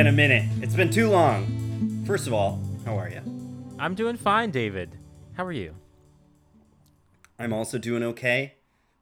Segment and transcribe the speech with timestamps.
[0.00, 0.48] Been a minute.
[0.62, 2.04] It's been too long.
[2.06, 3.20] First of all, how are you?
[3.78, 4.96] I'm doing fine, David.
[5.34, 5.74] How are you?
[7.38, 8.54] I'm also doing okay.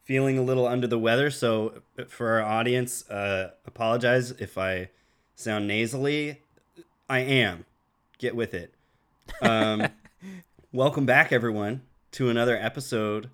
[0.03, 4.91] Feeling a little under the weather, so uh, for our audience, uh, apologize if I
[5.37, 6.43] sound nasally.
[7.09, 7.65] I am.
[8.19, 8.75] Get with it.
[9.41, 9.87] Um,
[10.73, 13.31] welcome back, everyone, to another episode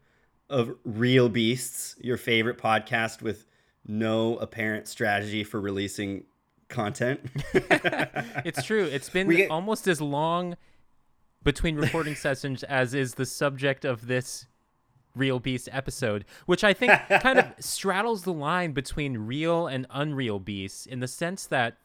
[0.50, 3.46] of Real Beasts, your favorite podcast with
[3.86, 6.24] no apparent strategy for releasing
[6.74, 7.20] content.
[8.44, 8.84] It's true.
[8.84, 10.56] It's been get- almost as long
[11.42, 14.46] between recording sessions as is the subject of this
[15.14, 20.40] Real Beast episode, which I think kind of straddles the line between real and unreal
[20.40, 21.78] beasts in the sense that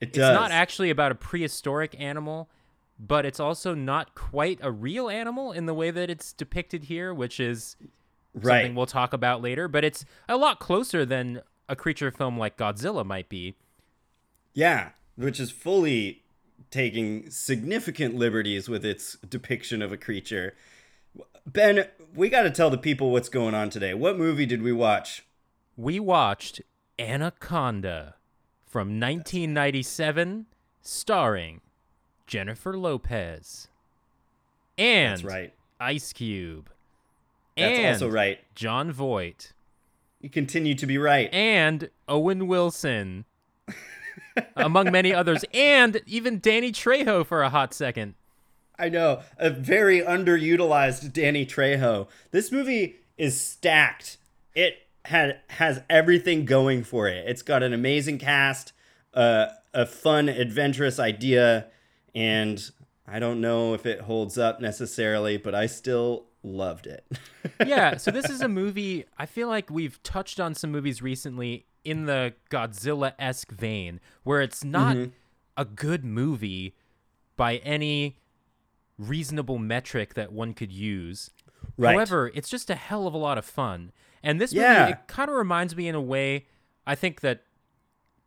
[0.00, 2.50] It it's not actually about a prehistoric animal,
[2.98, 7.14] but it's also not quite a real animal in the way that it's depicted here,
[7.14, 7.76] which is
[8.34, 8.62] right.
[8.62, 9.68] something we'll talk about later.
[9.68, 13.54] But it's a lot closer than a creature film like Godzilla might be.
[14.54, 16.22] Yeah, which is fully
[16.70, 20.54] taking significant liberties with its depiction of a creature.
[21.46, 23.94] Ben, we got to tell the people what's going on today.
[23.94, 25.24] What movie did we watch?
[25.76, 26.60] we watched
[26.98, 28.14] Anaconda
[28.66, 30.46] from 1997,
[30.82, 31.60] starring
[32.26, 33.68] Jennifer Lopez
[34.78, 35.54] and That's right.
[35.80, 36.70] Ice Cube
[37.56, 38.38] That's and also right.
[38.54, 39.52] Jon Voight
[40.20, 41.32] You continue to be right.
[41.32, 43.24] and Owen Wilson,
[44.56, 48.14] among many others, and even Danny Trejo for a hot second.
[48.78, 49.22] I know.
[49.38, 52.08] A very underutilized Danny Trejo.
[52.30, 54.18] This movie is stacked.
[54.54, 57.28] It had has everything going for it.
[57.28, 58.72] It's got an amazing cast,
[59.14, 61.66] uh, a fun, adventurous idea,
[62.14, 62.70] and
[63.06, 67.06] I don't know if it holds up necessarily, but I still loved it.
[67.66, 69.04] yeah, so this is a movie.
[69.18, 74.40] I feel like we've touched on some movies recently in the Godzilla esque vein, where
[74.40, 75.10] it's not Mm-hmm.
[75.56, 76.76] a good movie
[77.36, 78.18] by any
[78.98, 81.30] reasonable metric that one could use.
[81.76, 81.92] Right.
[81.94, 83.92] However, it's just a hell of a lot of fun.
[84.22, 84.80] And this Yeah.
[84.80, 86.46] movie, it kind of reminds me in a way,
[86.86, 87.44] I think that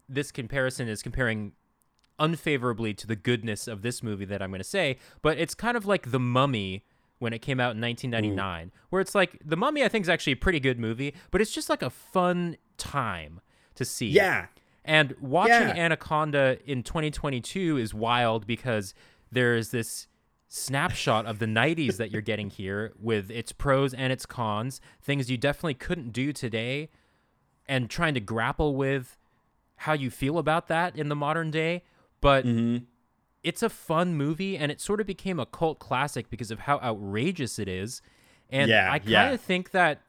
[0.10, 1.54] this comparison is comparing
[2.20, 5.76] unfavorably to the goodness of this movie that I'm going to say, but it's kind
[5.76, 6.86] of like The Mummy
[7.20, 10.34] when it came out in 1999, where it's like The Mummy I think is actually
[10.34, 13.40] a pretty good movie, but it's just like a fun time
[13.76, 14.08] to see.
[14.08, 14.48] yeah.
[14.84, 15.76] And watching Yeah.
[15.86, 18.94] Anaconda in 2022 is wild because
[19.32, 20.08] there is this
[20.48, 25.30] snapshot of the 90s that you're getting here with its pros and its cons, things
[25.30, 26.90] you definitely couldn't do today,
[27.68, 29.18] and trying to grapple with
[29.78, 31.84] how you feel about that in the modern day.
[32.22, 32.86] But Mm-hmm.
[33.44, 36.78] it's a fun movie and it sort of became a cult classic because of how
[36.80, 38.02] outrageous it is.
[38.52, 39.38] And Yeah, I kind of yeah.
[39.38, 40.02] think that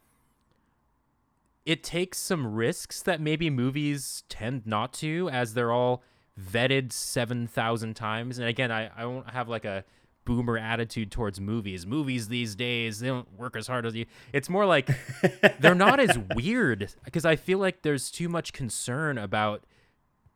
[1.66, 6.02] it takes some risks that maybe movies tend not to, as they're all
[6.40, 8.38] vetted 7,000 times.
[8.38, 9.84] And again, I, I don't have like a
[10.24, 11.86] boomer attitude towards movies.
[11.86, 14.06] Movies these days, they don't work as hard as you.
[14.32, 14.88] It's more like
[15.60, 19.64] they're not as weird because I feel like there's too much concern about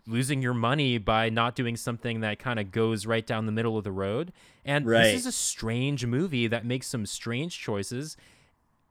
[0.06, 3.76] losing your money by not doing something that kind of goes right down the middle
[3.76, 4.32] of the road.
[4.64, 5.02] And Right.
[5.04, 8.16] this is a strange movie that makes some strange choices,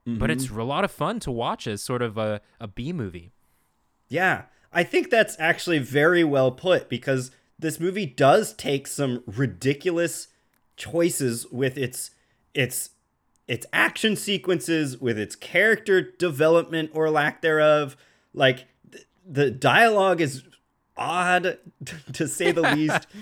[0.06, 0.60] but it's Mm-hmm.
[0.60, 3.32] a lot of fun to watch as sort of a, a B movie.
[4.08, 10.28] Yeah, I think that's actually very well put because this movie does take some ridiculous
[10.76, 12.10] choices with its
[12.54, 12.90] its
[13.46, 17.96] its action sequences, with its character development or lack thereof.
[18.32, 20.44] Like th- the dialogue is
[20.96, 21.58] odd
[22.12, 23.06] to say the least.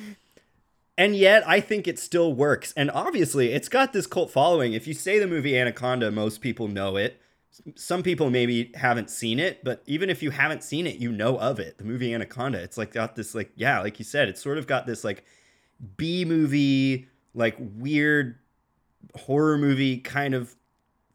[0.99, 2.75] And yet, I think it still works.
[2.77, 4.75] And obviously, it's got this cult following.
[4.75, 7.19] If you say the movie Anaconda, most people know it
[7.75, 11.39] some people maybe haven't seen it, but even if you haven't seen it, you know
[11.39, 11.79] of it.
[11.79, 12.63] The movie Anaconda.
[12.63, 15.25] It's like got this like yeah, like you said, it's sort of got this like
[15.97, 18.39] B movie, like weird
[19.17, 20.57] horror movie kind of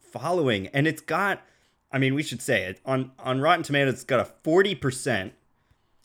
[0.00, 0.68] following.
[0.68, 1.42] And it's got
[1.90, 2.80] I mean, we should say it.
[2.84, 5.32] On on Rotten Tomatoes, it's got a 40%,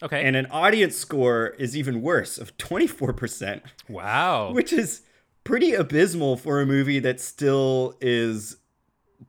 [0.01, 0.23] Okay.
[0.23, 4.51] and an audience score is even worse of 24%, wow.
[4.53, 5.01] which is
[5.43, 8.57] pretty abysmal for a movie that still is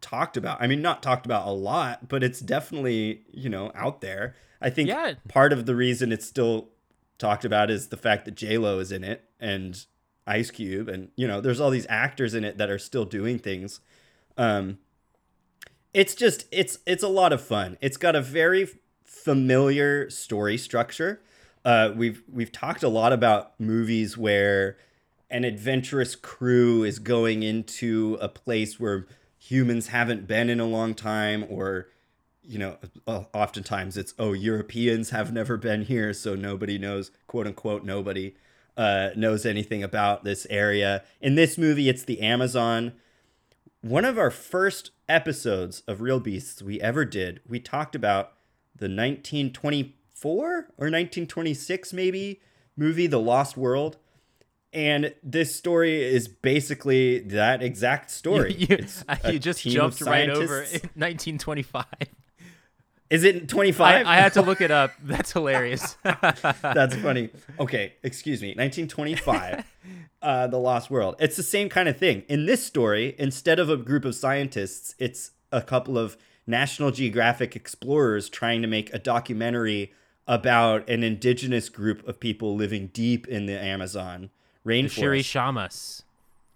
[0.00, 0.62] talked about.
[0.62, 4.36] I mean, not talked about a lot, but it's definitely, you know, out there.
[4.60, 5.14] I think Yeah.
[5.28, 6.68] part of the reason it's still
[7.18, 9.84] talked about is the fact that J Lo is in it and
[10.26, 13.38] Ice Cube, and you know, there's all these actors in it that are still doing
[13.38, 13.80] things.
[14.36, 14.78] Um,
[15.92, 17.76] it's just it's it's a lot of fun.
[17.80, 18.68] It's got a very
[19.24, 21.20] familiar story structure.
[21.64, 24.76] Uh, we've we've talked a lot about movies where
[25.30, 29.06] an adventurous crew is going into a place where
[29.38, 31.88] humans haven't been in a long time, or
[32.42, 37.84] you know, oftentimes it's oh Europeans have never been here, so nobody knows quote unquote
[37.84, 38.34] nobody
[38.76, 41.02] uh, knows anything about this area.
[41.20, 42.92] In this movie, it's the Amazon.
[43.82, 48.32] One of our first episodes of Real Beasts we ever did, we talked about
[48.80, 50.56] the 1924 or
[50.86, 52.40] 1926 maybe
[52.76, 53.98] movie The Lost World.
[54.72, 58.54] And this story is basically that exact story.
[58.54, 60.82] You, It's you just jumped right over scientists.
[60.94, 61.84] 1925.
[63.10, 64.06] Is it 25?
[64.06, 64.92] I, I had to look it up.
[65.02, 65.96] That's hilarious.
[66.04, 67.30] That's funny.
[67.58, 68.50] Okay, excuse me.
[68.50, 69.64] 1925,
[70.22, 71.16] uh, The Lost World.
[71.18, 72.22] It's the same kind of thing.
[72.28, 76.16] In this story, instead of a group of scientists, it's a couple of
[76.50, 79.92] National Geographic explorers trying to make a documentary
[80.26, 84.30] about an indigenous group of people living deep in the Amazon
[84.66, 84.94] rainforest.
[84.94, 86.02] The Shuri Shamas.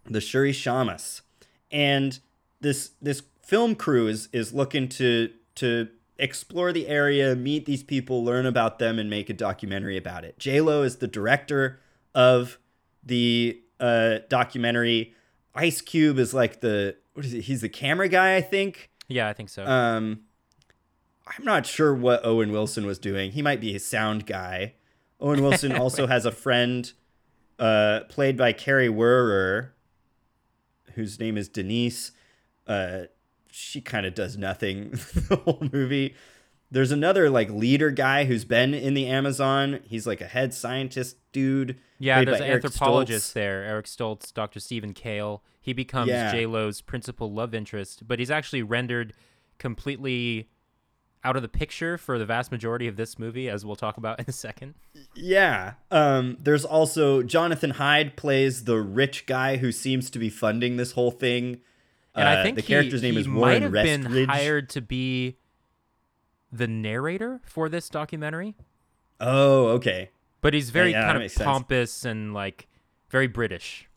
[0.05, 1.23] the Shirishamas.
[1.71, 2.19] And
[2.61, 5.89] this this film crew is is looking to to
[6.19, 10.39] explore the area, meet these people, learn about them, and make a documentary about it.
[10.39, 11.81] J Lo is the director
[12.15, 12.59] of
[13.05, 15.15] the uh, documentary.
[15.55, 17.43] Ice Cube is like the what is it?
[17.43, 18.91] He's the camera guy, I think.
[19.09, 19.65] Yeah, I think so.
[19.65, 20.21] Um,
[21.27, 23.33] I'm not sure what Owen Wilson was doing.
[23.33, 24.75] He might be a sound guy.
[25.21, 26.93] Owen Wilson also has a friend,
[27.59, 29.71] uh, played by Kari Wuhrer,
[30.95, 32.13] whose name is Denise.
[32.67, 33.05] Uh,
[33.51, 34.91] she kind of does nothing
[35.29, 36.15] the whole movie.
[36.71, 39.81] There's another like leader guy who's been in the Amazon.
[39.85, 41.79] He's like a head scientist dude.
[41.99, 43.35] yeah, there's an anthropologist Stoltz.
[43.35, 44.59] there, Eric Stoltz, Dr.
[44.61, 45.43] Steven Cale.
[45.65, 46.31] He becomes Yeah.
[46.31, 49.15] J Lo's principal love interest, but he's actually rendered
[49.59, 50.51] completely
[51.25, 54.19] out of the picture for the vast majority of this movie, as we'll talk about
[54.21, 54.75] in a second.
[55.15, 55.73] Yeah.
[55.91, 60.93] Um, there's also Jonathan Hyde plays the rich guy who seems to be funding this
[60.93, 61.63] whole thing.
[62.15, 64.69] And Uh, I think the he- character's name he is might Warren have been hired
[64.69, 65.39] to be
[66.53, 68.55] the narrator for this documentary,
[69.19, 70.11] Oh, okay.
[70.43, 71.45] but he's very yeah, that kind of makes sense.
[71.47, 72.69] pompous and like
[73.09, 73.89] very British.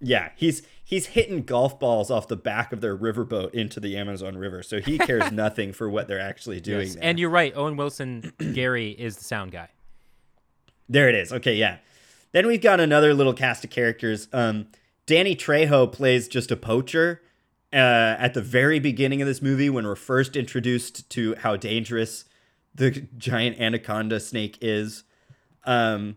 [0.00, 4.38] Yeah, he's he's hitting golf balls off the back of their riverboat into the Amazon
[4.38, 6.86] River, so he cares nothing for what they're actually doing.
[6.86, 6.96] Yes.
[6.96, 9.68] And you're right, Owen Wilson Gary is the sound guy.
[10.88, 11.30] There it is.
[11.30, 11.76] Okay, yeah.
[12.32, 14.28] Then we've got another little cast of characters.
[14.32, 14.68] Um,
[15.04, 17.20] Danny Trejo plays just a poacher
[17.70, 22.24] uh, at the very beginning of this movie when we're first introduced to how dangerous
[22.74, 25.04] the giant anaconda snake is.
[25.64, 26.16] Um,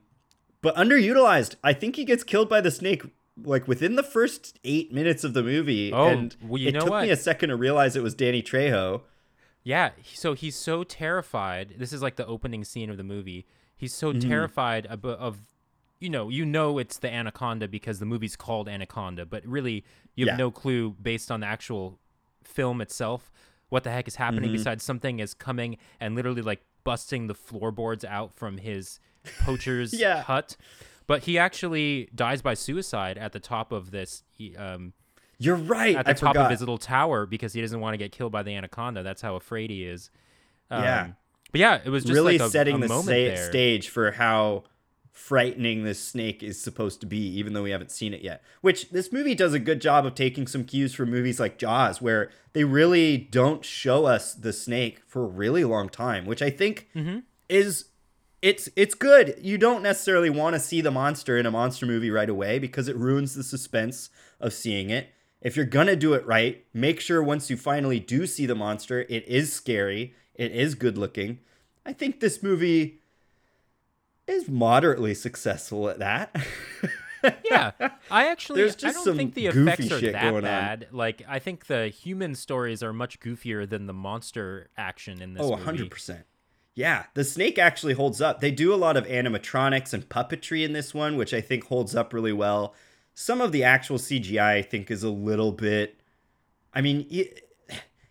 [0.61, 1.55] but underutilized.
[1.61, 3.03] I think he gets killed by the snake
[3.43, 5.91] like within the first eight minutes of the movie.
[5.93, 7.03] Oh, and well, you it took what?
[7.03, 9.01] me a second to realize it was Danny Trejo.
[9.63, 11.75] Yeah, so he's so terrified.
[11.77, 13.45] This is like the opening scene of the movie.
[13.75, 14.27] He's so Mm-hmm.
[14.29, 15.37] terrified of, of,
[15.99, 19.83] you know, you know it's the anaconda because the movie's called Anaconda, but really
[20.15, 20.37] you have Yeah.
[20.37, 21.99] no clue based on the actual
[22.43, 23.31] film itself
[23.69, 24.57] what the heck is happening Mm-hmm.
[24.57, 28.99] besides something is coming and literally like busting the floorboards out from his
[29.43, 30.23] poacher's Yeah.
[30.23, 30.57] hut.
[31.07, 34.93] But he actually dies by suicide at the top of this he, um,
[35.37, 35.95] You're right.
[35.95, 36.45] at the I top forgot.
[36.45, 39.03] of his little tower because he doesn't want to get killed by the anaconda.
[39.03, 40.09] That's how afraid he is.
[40.69, 41.07] Um, Yeah.
[41.51, 43.49] But yeah, it was just really like a, setting a the there.
[43.49, 44.63] stage for how
[45.11, 48.41] frightening this snake is supposed to be, even though we haven't seen it yet.
[48.61, 52.01] Which this movie does a good job of taking some cues from movies like Jaws,
[52.01, 56.49] where they really don't show us the snake for a really long time, which I
[56.49, 57.19] think Mm-hmm.
[57.49, 57.85] is
[58.41, 59.35] it's it's good.
[59.41, 62.87] You don't necessarily want to see the monster in a monster movie right away because
[62.87, 65.09] it ruins the suspense of seeing it.
[65.41, 69.01] If you're gonna do it right, make sure once you finally do see the monster,
[69.09, 71.39] it is scary, it is good looking.
[71.85, 72.99] I think this movie
[74.27, 76.35] is moderately successful at that.
[77.43, 77.71] yeah,
[78.09, 80.41] I actually I don't think the effects are that going on.
[80.43, 80.87] bad.
[80.91, 85.43] Like I think the human stories are much goofier than the monster action in this
[85.43, 85.89] Oh, movie.
[85.89, 86.23] 100%.
[86.73, 88.39] Yeah, the snake actually holds up.
[88.39, 91.95] They do a lot of animatronics and puppetry in this one, which I think holds
[91.95, 92.73] up really well.
[93.13, 96.01] Some of the actual CGI I think is a little bit
[96.73, 97.25] I mean, you,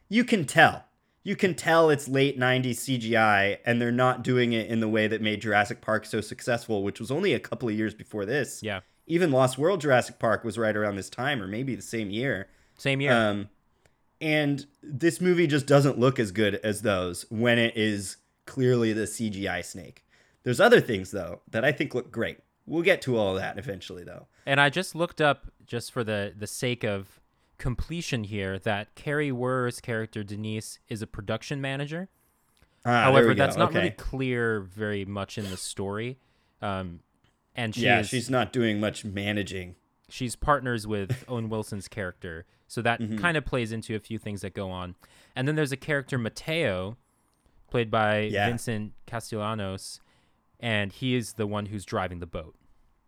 [0.09, 0.85] you can tell.
[1.23, 5.07] You can tell it's late 90s CGI and they're not doing it in the way
[5.07, 8.63] that made Jurassic Park so successful, which was only a couple of years before this.
[8.63, 12.11] Yeah, Even Lost World Jurassic Park was right around this time or maybe the same
[12.11, 12.49] year.
[12.79, 13.13] same year.
[13.13, 13.51] Um,
[14.21, 18.17] and this movie just doesn't look as good as those when it is
[18.51, 20.05] clearly the CGI snake.
[20.43, 22.39] There's other things though that I think look great.
[22.67, 24.27] We'll get to all that eventually though.
[24.47, 27.21] And I just looked up, just for the the sake of
[27.59, 32.09] completion here, that Kari Wuhrer's character Denise is a production manager.
[32.85, 33.79] Ah, However, that's not okay.
[33.79, 36.19] really clear very much in the story.
[36.63, 37.01] Um,
[37.55, 39.75] and she yeah, is, she's not doing much managing.
[40.09, 43.19] she's partners with Owen Wilson's character, so that Mm-hmm.
[43.19, 44.95] kind of plays into a few things that go on.
[45.37, 46.97] And then there's a character Mateo,
[47.71, 48.49] played by Yeah.
[48.49, 50.01] Vincent Castellanos,
[50.59, 52.55] and he is the one who's driving the boat.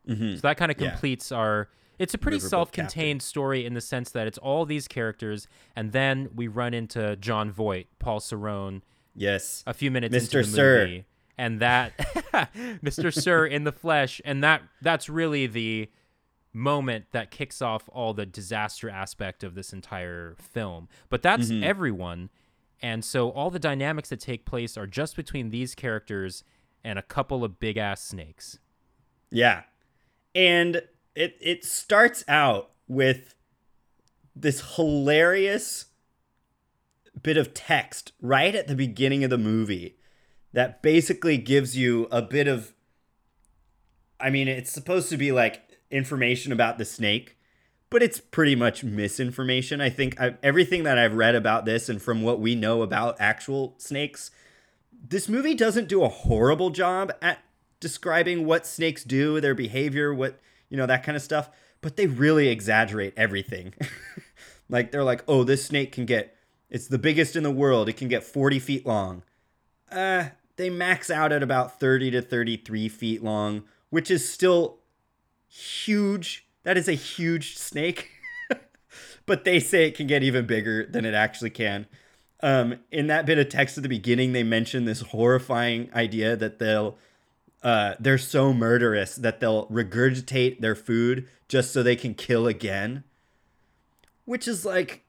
[0.09, 0.37] Mhm.
[0.37, 0.91] So that kind of Yeah.
[0.91, 1.69] completes our.
[1.99, 5.93] It's a pretty Riverboat self-contained story in the sense that it's all these characters, and
[5.93, 8.81] then we run into Jon Voight, Paul Serone,
[9.15, 9.63] Yes.
[9.67, 10.39] a few minutes Mr.
[10.39, 10.79] into the Sir.
[10.87, 11.05] movie,
[11.39, 11.97] and that
[12.83, 13.13] Mr.
[13.13, 15.91] Sir in the flesh, and that that's really the
[16.55, 20.89] moment that kicks off all the disaster aspect of this entire film.
[21.09, 21.63] But that's Mm-hmm.
[21.65, 22.31] everyone,
[22.83, 26.43] and so all the dynamics that take place are just between these characters
[26.83, 28.59] and a couple of big ass snakes.
[29.31, 29.63] Yeah.
[30.35, 30.83] And
[31.15, 33.35] it it starts out with
[34.35, 35.87] this hilarious
[37.23, 39.97] bit of text right at the beginning of the movie
[40.53, 42.75] that basically gives you a bit of
[44.19, 47.37] I mean, it's supposed to be like information about the snake,
[47.93, 49.83] but it's pretty much misinformation.
[49.83, 53.21] I think I, everything that I've read about this and from what we know about
[53.21, 54.31] actual snakes,
[55.09, 57.41] this movie doesn't do a horrible job at
[57.81, 61.51] describing what snakes do, their behavior, what, you know, that kind of stuff,
[61.83, 63.75] but they really exaggerate everything.
[64.71, 66.35] like they're like, "Oh, this snake can get
[66.71, 67.91] it's the biggest in the world.
[67.91, 69.23] It can get 40 feet long."
[69.91, 74.79] Uh, they max out at about 30 to 33 feet long, which is still
[75.47, 76.47] huge.
[76.65, 78.11] That is a huge snake.
[79.27, 81.87] but they say it can get even bigger than it actually can.
[82.41, 86.59] Um, in that bit of text at the beginning, they mention this horrifying idea that
[86.59, 86.99] they'll
[87.63, 93.05] uh, they're so murderous that they'll regurgitate their food just so they can kill again,
[94.25, 95.05] which is like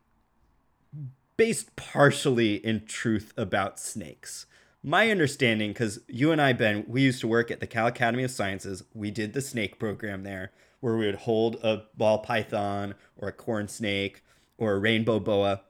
[1.36, 4.46] based partially in truth about snakes.
[4.84, 8.24] My understanding, because you and I, Ben, we used to work at the Cal Academy
[8.24, 8.84] of Sciences.
[8.94, 10.52] We did the snake program there,
[10.84, 14.22] where we would hold a ball python or a corn snake
[14.58, 15.62] or a rainbow boa,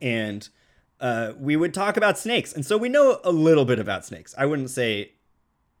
[0.00, 0.48] and
[0.98, 2.50] uh, we would talk about snakes.
[2.50, 4.34] And so we know a little bit about snakes.
[4.38, 5.12] I wouldn't say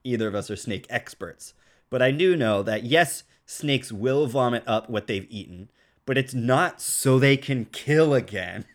[0.04, 1.54] either of us are snake experts,
[1.88, 5.70] but I do know that yes, snakes will vomit up what they've eaten,
[6.04, 8.66] but it's not so they can kill again.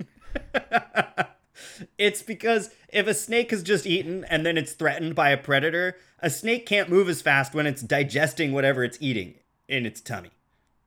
[1.99, 5.95] it's because if a snake is just eaten and then it's threatened by a predator,
[6.21, 9.35] a snake can't move as fast when it's digesting whatever it's eating
[9.69, 10.31] in its tummy,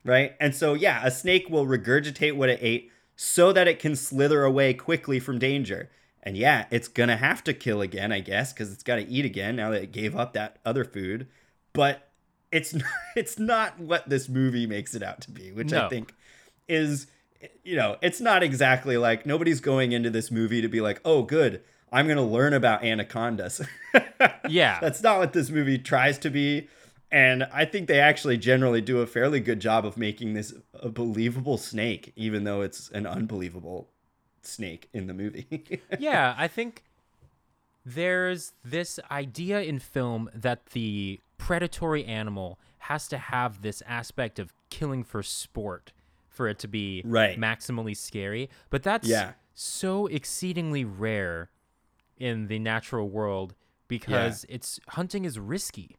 [0.05, 0.35] right?
[0.41, 4.45] And so, yeah, a snake will regurgitate what it ate so that it can slither
[4.45, 5.91] away quickly from danger.
[6.23, 9.25] And yeah, it's gonna have to kill again, I guess, because it's got to eat
[9.25, 11.27] again now that it gave up that other food.
[11.73, 12.11] But
[12.51, 12.75] it's
[13.17, 16.15] it's not what this movie makes it out to be, which I think
[16.69, 17.07] is,
[17.65, 21.23] you know, it's not exactly like nobody's going into this movie to be like, oh,
[21.23, 23.61] good, I'm gonna learn about anacondas.
[24.49, 24.79] Yeah.
[24.81, 26.69] That's not what this movie tries to be.
[27.13, 30.89] And I think they actually generally do a fairly good job of making this a
[30.89, 33.89] believable snake, even though it's an unbelievable
[34.41, 35.81] snake in the movie.
[35.99, 36.83] yeah, I think
[37.85, 44.53] there's this idea in film that the predatory animal has to have this aspect of
[44.71, 45.93] killing for sport
[46.29, 47.39] for it to be Right.
[47.39, 48.49] maximally scary.
[48.71, 49.33] But that's Yeah.
[49.55, 51.51] so exceedingly rare
[52.17, 53.55] in the natural world
[53.87, 55.97] because it's hunting is risky.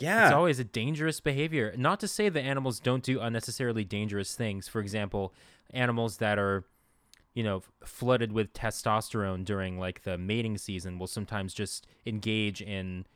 [0.00, 0.26] Yeah.
[0.26, 1.74] It's always a dangerous behavior.
[1.76, 4.68] Not to say that animals don't do unnecessarily dangerous things.
[4.68, 5.32] For example,
[5.72, 6.64] animals that are,
[7.34, 13.06] you know, flooded with testosterone during like the mating season will sometimes just engage in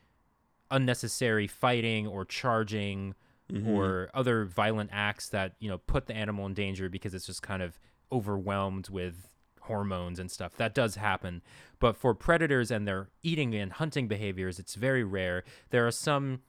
[0.70, 3.14] unnecessary fighting or charging
[3.52, 3.68] mm-hmm.
[3.68, 7.42] or other violent acts that, you know, put the animal in danger because it's just
[7.42, 7.78] kind of
[8.12, 9.28] overwhelmed with
[9.62, 10.56] hormones and stuff.
[10.56, 11.42] That does happen.
[11.78, 15.44] But for predators and their eating and hunting behaviors, it's very rare.
[15.70, 16.40] There are some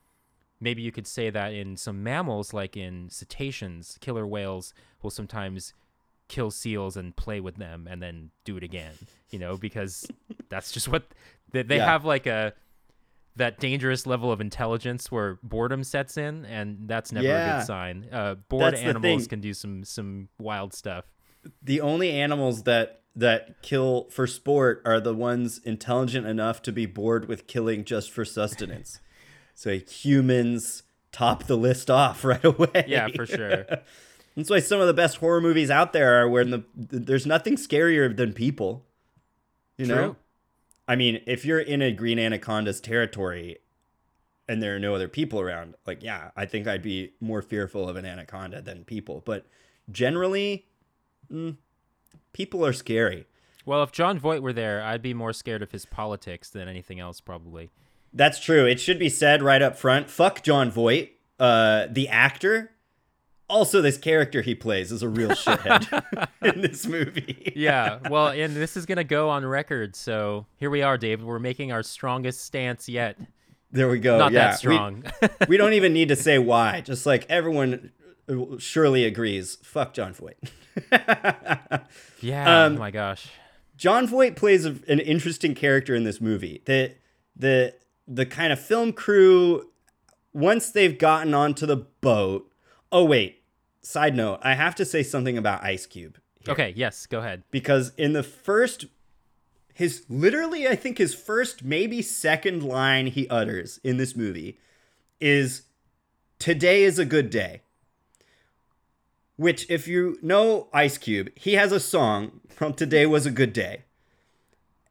[0.59, 5.73] maybe you could say that in some mammals like in cetaceans killer whales will sometimes
[6.27, 8.93] kill seals and play with them and then do it again
[9.29, 10.07] you know because
[10.49, 11.03] that's just what
[11.51, 11.85] they, they Yeah.
[11.85, 12.53] have like a
[13.37, 18.07] that dangerous level of intelligence where boredom sets in and that's never a good sign
[18.11, 21.05] uh bored That's animals can do some some wild stuff
[21.61, 26.85] the only animals that that kill for sport are the ones intelligent enough to be
[26.85, 28.99] bored with killing just for sustenance.
[29.55, 32.85] So humans top the list off right away.
[32.87, 33.65] yeah for sure
[34.35, 37.55] That's why some of the best horror movies out there are where the, there's nothing
[37.55, 38.85] scarier than people.
[39.77, 40.17] You know?
[40.89, 43.59] I mean, if you're in a green anaconda's territory
[44.49, 47.87] and there are no other people around, like yeah, I think I'd be more fearful
[47.87, 49.23] of an anaconda than people.
[49.25, 49.45] But
[49.89, 50.65] generally,
[51.31, 51.55] mm,
[52.33, 53.27] people are scary.
[53.65, 56.99] well if jon voight were there i'd be more scared of his politics than anything
[56.99, 57.69] else probably
[58.15, 58.65] That's true.
[58.65, 60.09] It should be said right up front.
[60.09, 62.71] Fuck Jon Voight, uh, the actor.
[63.49, 67.51] also this character he plays is a real shithead in this movie.
[67.55, 67.99] yeah.
[68.09, 69.95] Well, and this is gonna go on record.
[69.95, 71.25] So here we are, David.
[71.25, 73.17] We're making our strongest stance yet.
[73.71, 74.17] There we go.
[74.17, 74.51] Not yeah.
[74.51, 75.03] that strong.
[75.21, 76.79] We, we don't even need to say why.
[76.81, 77.91] Just like everyone
[78.57, 79.57] surely agrees.
[79.61, 80.37] Fuck Jon Voight.
[82.21, 82.63] yeah.
[82.65, 83.27] Um, oh my gosh.
[83.75, 86.61] Jon Voight plays a, an interesting character in this movie.
[86.65, 86.93] The
[87.35, 87.75] the
[88.07, 89.69] the kind of film crew
[90.33, 92.51] once they've gotten onto the boat.
[92.91, 93.41] Oh wait.
[93.81, 96.17] Side note, I have to say something about Ice Cube.
[96.43, 96.53] here.
[96.53, 96.73] Okay.
[96.75, 97.05] Yes.
[97.05, 97.43] Go ahead.
[97.51, 98.85] Because in the first
[99.73, 104.57] his literally I think his first maybe second line he utters in this movie
[105.19, 105.63] is
[106.39, 107.61] today is a good day.
[109.37, 113.51] Which if you know Ice Cube, he has a song from Today Was a Good
[113.51, 113.84] Day.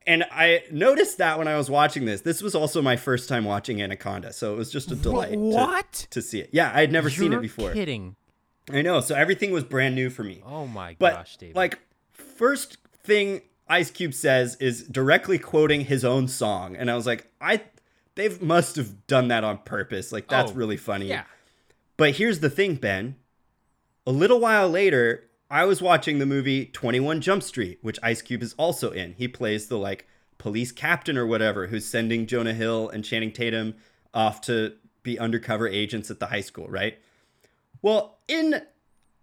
[0.07, 2.21] And I noticed that when I was watching this.
[2.21, 5.39] This was also my first time watching Anaconda, so it was just a delight to-
[5.39, 6.07] What?
[6.11, 6.51] To, see it.
[6.53, 7.73] Yeah, I had never seen You're it before.
[7.73, 8.17] Kidding.
[8.71, 10.43] I know, so everything was brand new for me.
[10.45, 11.57] Oh my But gosh, David.
[11.57, 11.79] like
[12.13, 17.31] first thing Ice Cube says is directly quoting his own song, and I was like,
[17.41, 17.63] I
[18.15, 20.13] they must have done that on purpose.
[20.13, 21.09] Like that's Oh, really funny.
[21.09, 21.25] yeah.
[21.97, 23.17] But here's the thing, Ben.
[24.07, 28.43] A little while later, I was watching the movie 21 Jump Street, which Ice Cube
[28.43, 29.13] is also in.
[29.13, 30.07] He plays the like
[30.39, 33.75] police captain or whatever who's sending Jonah Hill and Channing Tatum
[34.13, 36.99] off to be undercover agents at the high school, right?
[37.83, 38.63] Well, in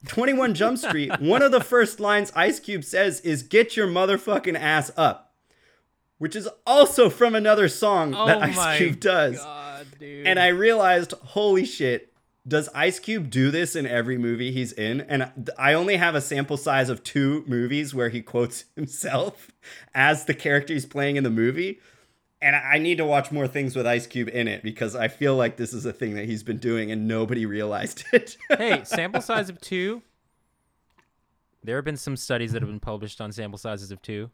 [0.07, 4.57] 21 Jump Street, one of the first lines Ice Cube says is get your motherfucking
[4.57, 5.33] ass up,
[6.17, 9.37] which is also from another song oh that Ice Cube does.
[9.37, 10.27] God, dude.
[10.27, 12.10] And I realized, holy shit,
[12.51, 14.99] does Ice Cube do this in every movie he's in?
[15.01, 19.51] And I only have a sample size of two movies where he quotes himself
[19.95, 21.79] as the character he's playing in the movie.
[22.41, 25.37] And I need to watch more things with Ice Cube in it because I feel
[25.37, 28.35] like this is a thing that he's been doing and nobody realized it.
[28.49, 30.01] hey, sample size of two.
[31.63, 34.29] There have been some studies that have been published on sample sizes of two.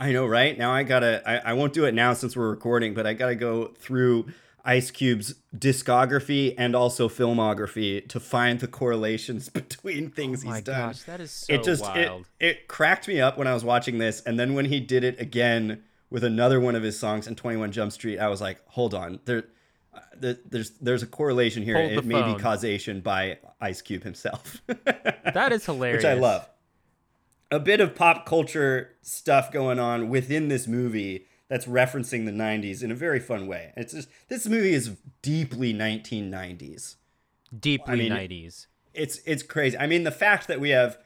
[0.00, 0.58] I know, right?
[0.58, 3.36] Now I gotta, I, I won't do it now since we're recording, but I gotta
[3.36, 4.26] go through
[4.66, 10.64] Ice Cube's discography and also filmography to find the correlations between things Oh my he's
[10.64, 10.88] done.
[10.88, 12.26] gosh, that is so it just it, wild.
[12.40, 15.20] it cracked me up when I was watching this, and then when he did it
[15.20, 18.60] again with another one of his songs in Twenty One Jump Street, I was like,
[18.68, 19.44] hold on, there,
[20.16, 21.76] there- there's there's a correlation here.
[21.76, 26.02] Hold it may be causation by Ice Cube himself, that is hilarious.
[26.04, 26.48] which I love.
[27.50, 32.82] A bit of pop culture stuff going on within this movie that's referencing the '90s
[32.82, 33.72] in a very fun way.
[33.76, 36.96] It's just this movie is deeply 1990s
[37.58, 38.66] Deeply mean, 90s.
[38.94, 39.76] it's it's crazy.
[39.78, 40.98] I mean, the fact that we have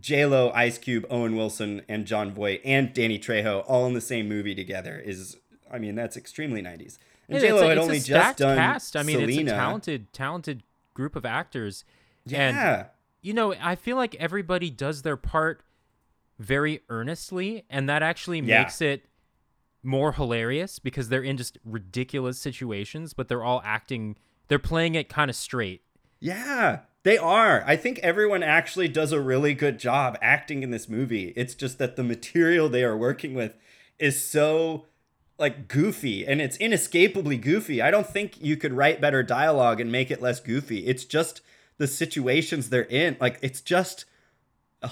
[0.00, 4.00] J Lo, Ice Cube, Owen Wilson, and Jon Voight and Danny Trejo all in the
[4.00, 5.36] same movie together is,
[5.70, 6.98] I mean, that's extremely nineties.
[7.28, 8.96] And J Lo had only just done cast.
[8.96, 9.42] I mean, Selena.
[9.42, 10.62] it's a talented, talented
[10.94, 11.84] group of actors.
[12.26, 12.86] And yeah,
[13.22, 15.62] you know, I feel like everybody does their part
[16.40, 18.62] very earnestly, and that actually Yeah.
[18.62, 19.04] makes it
[19.84, 24.16] more hilarious because they're in just ridiculous situations, but they're all acting,
[24.48, 25.82] they're playing it kind of straight.
[26.20, 27.62] yeah, they are.
[27.66, 31.34] I think everyone actually does a really good job acting in this movie.
[31.36, 33.58] It's just that the material they are working with
[33.98, 34.86] is so
[35.38, 37.82] like goofy and it's inescapably goofy.
[37.82, 40.86] I don't think you could write better dialogue and make it less goofy.
[40.86, 41.42] It's just
[41.76, 43.18] the situations they're in.
[43.20, 44.06] Like it's just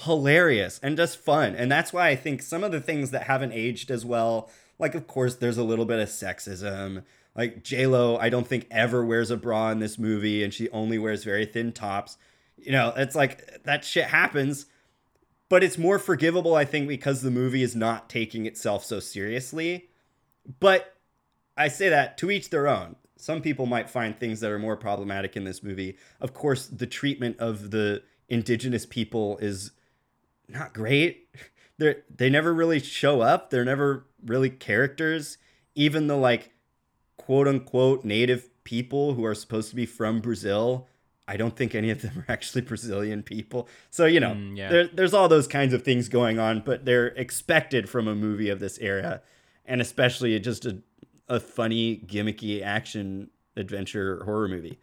[0.03, 1.55] hilarious and just fun.
[1.55, 4.95] And that's why I think some of the things that haven't aged as well, like
[4.95, 7.03] of course there's a little bit of sexism.
[7.35, 10.69] Like J Lo, I don't think ever wears a bra in this movie, and she
[10.69, 12.17] only wears very thin tops.
[12.57, 14.67] You know, it's like that shit happens,
[15.49, 19.89] but it's more forgivable, I think, because the movie is not taking itself so seriously.
[20.59, 20.95] But
[21.57, 22.95] I say that to each their own.
[23.17, 25.97] Some people might find things that are more problematic in this movie.
[26.19, 29.71] Of course, the treatment of the indigenous people is
[30.47, 31.29] not great.
[31.79, 33.49] They they never really show up.
[33.49, 35.37] They're never really characters.
[35.75, 36.51] Even the like
[37.17, 40.87] quote unquote native people who are supposed to be from Brazil,
[41.27, 43.67] I don't think any of them are actually Brazilian people.
[43.89, 44.69] So you know, Mm, yeah.
[44.69, 48.49] there, there's all those kinds of things going on, but they're expected from a movie
[48.49, 49.21] of this era,
[49.65, 50.79] and especially just a
[51.29, 54.77] a funny, gimmicky action adventure horror movie.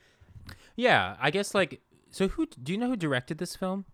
[0.74, 3.84] Yeah, I guess like, so who, do you know who directed this film?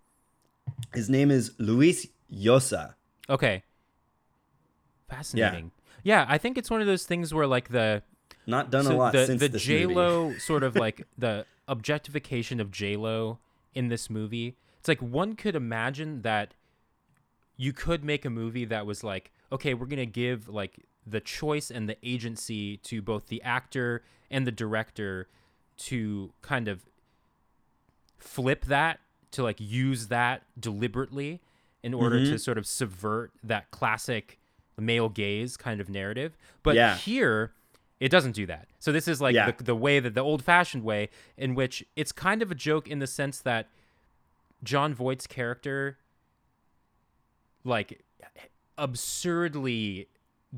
[0.94, 2.94] His name is Luis Llosa.
[3.28, 3.64] Okay.
[5.08, 5.70] Fascinating.
[6.02, 6.24] Yeah.
[6.28, 8.02] I think it's one of those things where like the,
[8.46, 9.86] Not done a so lot the, since the J.
[9.86, 13.38] Lo sort of like the objectification of J Lo
[13.74, 14.56] in this movie.
[14.78, 16.54] It's like one could imagine that
[17.56, 21.70] you could make a movie that was like, okay, we're gonna give like the choice
[21.70, 25.28] and the agency to both the actor and the director
[25.78, 26.84] to kind of
[28.18, 29.00] flip that
[29.32, 31.40] to like use that deliberately
[31.82, 32.32] in order Mm-hmm.
[32.32, 34.38] to sort of subvert that classic
[34.78, 36.36] male gaze kind of narrative.
[36.62, 36.96] But Yeah.
[36.96, 37.52] here,
[38.00, 38.68] it doesn't do that.
[38.78, 39.50] So this is like Yeah.
[39.52, 42.88] the, the way that the old fashioned way in which it's kind of a joke
[42.88, 43.68] in the sense that
[44.62, 45.98] Jon Voight's character
[47.64, 48.02] like
[48.78, 50.08] absurdly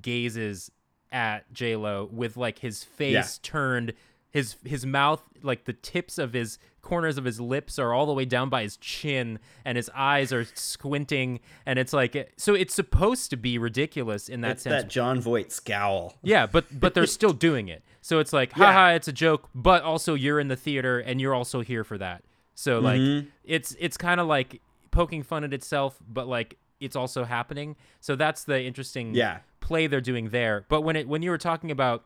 [0.00, 0.70] gazes
[1.11, 3.22] at J Lo with like his face Yeah.
[3.50, 3.94] turned
[4.30, 8.12] his his mouth like the tips of his corners of his lips are all the
[8.12, 12.74] way down by his chin and his eyes are squinting and it's like so it's
[12.74, 16.14] supposed to be ridiculous in that It's sense that Jon Voight scowl.
[16.22, 17.82] yeah, but but they're still doing it.
[18.00, 18.72] So it's like, Yeah.
[18.72, 21.98] haha, it's a joke, but also you're in the theater and you're also here for
[21.98, 22.22] that.
[22.54, 23.28] So like Mm-hmm.
[23.44, 24.60] it's it's kind of like
[24.90, 27.76] poking fun at itself, but like it's also happening.
[28.00, 29.38] So that's the interesting Yeah.
[29.60, 30.64] play they're doing there.
[30.68, 32.04] But when it when you were talking about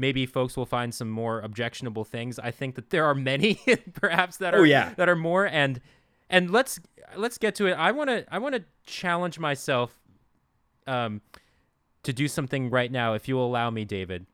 [0.00, 3.60] maybe folks will find some more objectionable things, I think that there are many
[3.94, 4.94] perhaps that are Oh, yeah.
[4.96, 5.80] that are more and
[6.28, 6.80] and let's
[7.16, 7.72] let's get to it.
[7.74, 10.00] I want to I want to challenge myself
[10.86, 11.20] um
[12.02, 14.26] to do something right now if you'll allow me, David.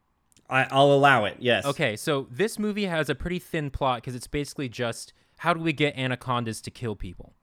[0.49, 1.39] I, I'll allow it.
[1.41, 1.65] Yes.
[1.67, 5.61] Okay, so this movie has a pretty thin plot because it's basically just how do
[5.61, 7.35] we get anacondas to kill people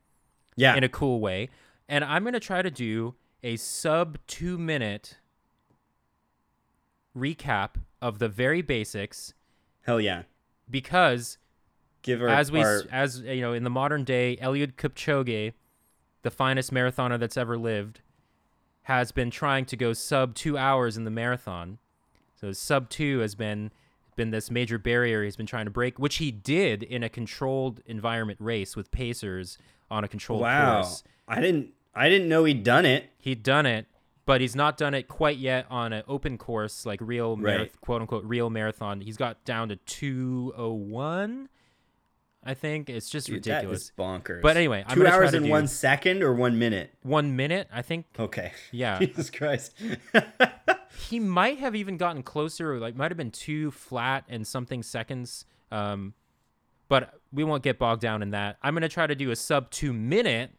[0.55, 0.75] Yeah.
[0.77, 1.49] in a cool way.
[1.89, 5.17] And I'm going to try to do a sub two minute
[7.17, 7.71] recap
[8.03, 9.33] of the very basics
[9.83, 10.23] Hell yeah.
[10.69, 11.37] because
[12.01, 15.53] Give her as we our, as you know in the modern day Eliud Kipchoge
[16.21, 18.01] the finest marathoner that's ever lived
[18.83, 21.77] has been trying to go sub 2 hours in the marathon
[22.35, 23.71] so sub 2 has been
[24.17, 27.79] been this major barrier he's been trying to break which he did in a controlled
[27.85, 29.57] environment race with pacers
[29.89, 30.81] on a controlled wow.
[30.81, 33.11] course I didn't I didn't know he'd done it.
[33.17, 33.87] he'd done it
[34.25, 37.81] but he's not done it quite yet on an open course like real marath- Right.
[37.81, 41.49] quote unquote real marathon he's got down to 201
[42.43, 44.41] i think it's just Dude, ridiculous That is bonkers.
[44.41, 46.93] But anyway, I'm two gonna try hours to and do- one second or one minute.
[47.03, 48.51] one minute i think Okay.
[48.71, 49.73] yeah Jesus Christ.
[51.09, 55.45] he might have even gotten closer like might have been two flat and something seconds
[55.71, 56.13] um
[56.87, 59.69] but we won't get bogged down in that i'm gonna try to do a sub
[59.71, 60.51] two minute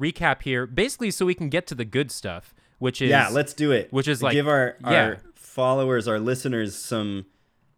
[0.00, 3.54] recap here basically so we can get to the good stuff which is yeah, let's
[3.54, 3.92] do it.
[3.92, 5.16] which is like- give our, our yeah.
[5.34, 7.26] followers, our listeners, some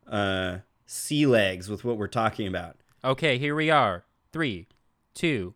[0.07, 2.77] uh, sea legs with what we're talking about.
[3.05, 4.05] Okay, here we are.
[4.33, 4.67] Three,
[5.15, 5.55] two,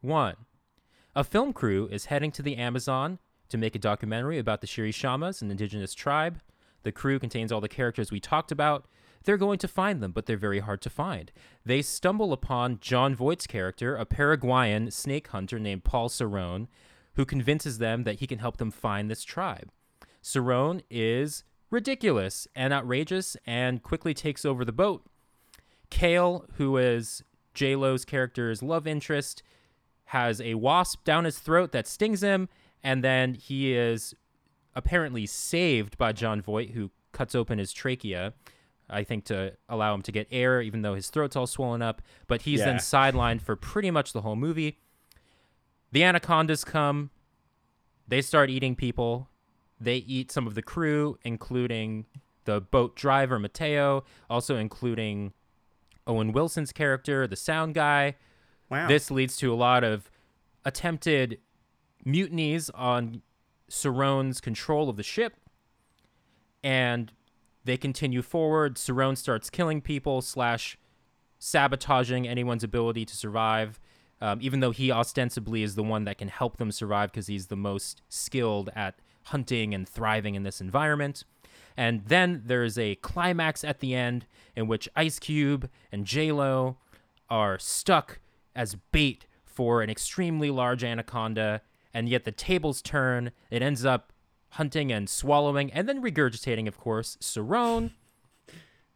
[0.00, 0.34] one.
[1.14, 3.18] A film crew is heading to the Amazon
[3.50, 6.40] to make a documentary about the Shirishamas, an indigenous tribe.
[6.82, 8.86] The crew contains all the characters we talked about.
[9.24, 11.30] They're going to find them, but they're very hard to find.
[11.64, 16.68] They stumble upon Jon Voight's character, a Paraguayan snake hunter named Paul Serone,
[17.14, 19.70] who convinces them that he can help them find this tribe.
[20.22, 25.04] Serone is ridiculous and outrageous and quickly takes over the boat.
[25.90, 27.22] Cale, who is
[27.54, 29.42] J Lo's character's love interest,
[30.06, 32.48] has a wasp down his throat that stings him,
[32.82, 34.14] and then he is
[34.74, 38.32] apparently saved by Jon Voight, who cuts open his trachea.
[38.90, 42.02] I think to allow him to get air, even though his throat's all swollen up.
[42.26, 44.78] But he's then sidelined for pretty much the whole movie.
[45.92, 47.10] The anacondas come.
[48.06, 49.28] They start eating people.
[49.80, 52.06] They eat some of the crew, including
[52.44, 55.32] the boat driver Mateo, also including
[56.06, 58.16] Owen Wilson's character, the sound guy.
[58.70, 58.88] Wow.
[58.88, 60.10] This leads to a lot of
[60.64, 61.38] attempted
[62.04, 63.22] mutinies on
[63.68, 65.34] Serone's control of the ship.
[66.64, 67.12] And
[67.68, 68.76] they continue forward.
[68.76, 70.78] Serone starts killing people slash
[71.38, 73.78] sabotaging anyone's ability to survive,
[74.20, 77.46] um, even though he ostensibly is the one that can help them survive because he's
[77.46, 81.24] the most skilled at hunting and thriving in this environment.
[81.76, 84.26] And then there's a climax at the end
[84.56, 86.78] in which Ice Cube and J Lo
[87.30, 88.18] are stuck
[88.56, 91.60] as bait for an extremely large anaconda,
[91.94, 93.30] and yet the tables turn.
[93.50, 94.12] It ends up
[94.50, 97.92] hunting and swallowing, and then regurgitating, of course, Serone.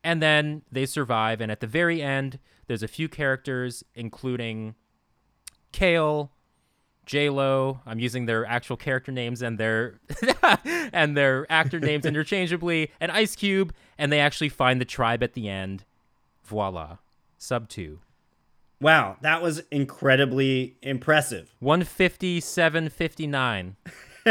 [0.04, 4.74] And then they survive, and at the very end, there's a few characters, including
[5.70, 6.32] Cale,
[7.06, 7.80] J Lo.
[7.86, 10.00] I'm using their actual character names and their
[10.92, 15.34] and their actor names interchangeably, and Ice Cube, and they actually find the tribe at
[15.34, 15.84] the end.
[16.44, 16.98] Voila,
[17.38, 18.00] sub two.
[18.80, 21.54] wow, that was incredibly impressive.
[21.60, 23.76] 157 59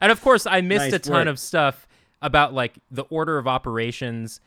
[0.00, 1.26] and of course i missed Nice a ton work.
[1.28, 1.86] of stuff
[2.20, 4.40] about like the order of operations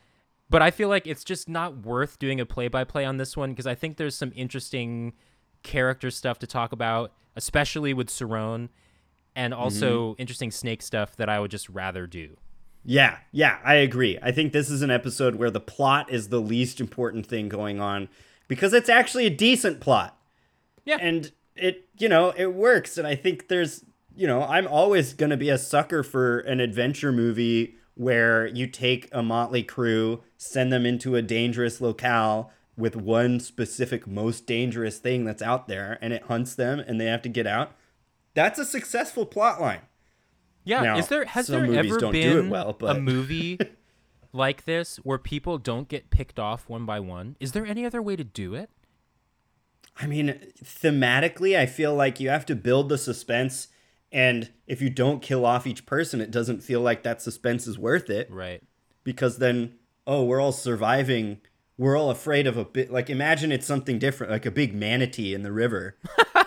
[0.48, 3.66] but i feel like it's just not worth doing a play-by-play on this one because
[3.66, 5.12] i think there's some interesting
[5.62, 8.68] character stuff to talk about especially with Serone
[9.34, 10.20] and also Mm-hmm.
[10.22, 12.36] interesting snake stuff that i would just rather do
[12.84, 14.16] Yeah, yeah, I agree.
[14.22, 17.80] I think this is an episode where the plot is the least important thing going
[17.80, 18.08] on
[18.46, 20.16] because it's actually a decent plot.
[20.84, 20.98] Yeah.
[21.00, 22.98] And it, you know, it works.
[22.98, 26.60] And I think there's, you know, I'm always going to be a sucker for an
[26.60, 32.94] adventure movie where you take a motley crew, send them into a dangerous locale with
[32.94, 37.22] one specific most dangerous thing that's out there and it hunts them and they have
[37.22, 37.72] to get out.
[38.34, 39.80] That's a successful plot line.
[40.64, 43.58] Yeah, Now, is there has there ever don't do it been well, a movie
[44.32, 47.36] like this where people don't get picked off one by one?
[47.38, 48.68] Is there any other way to do it?
[49.98, 53.68] I mean, thematically, I feel like you have to build the suspense,
[54.12, 57.78] and if you don't kill off each person, it doesn't feel like that suspense is
[57.78, 58.62] worth it Right.
[59.04, 59.74] because then,
[60.06, 61.40] oh, we're all surviving.
[61.78, 62.90] We're all afraid of a bit.
[62.92, 65.96] Like, imagine it's something different, like a big manatee in the river,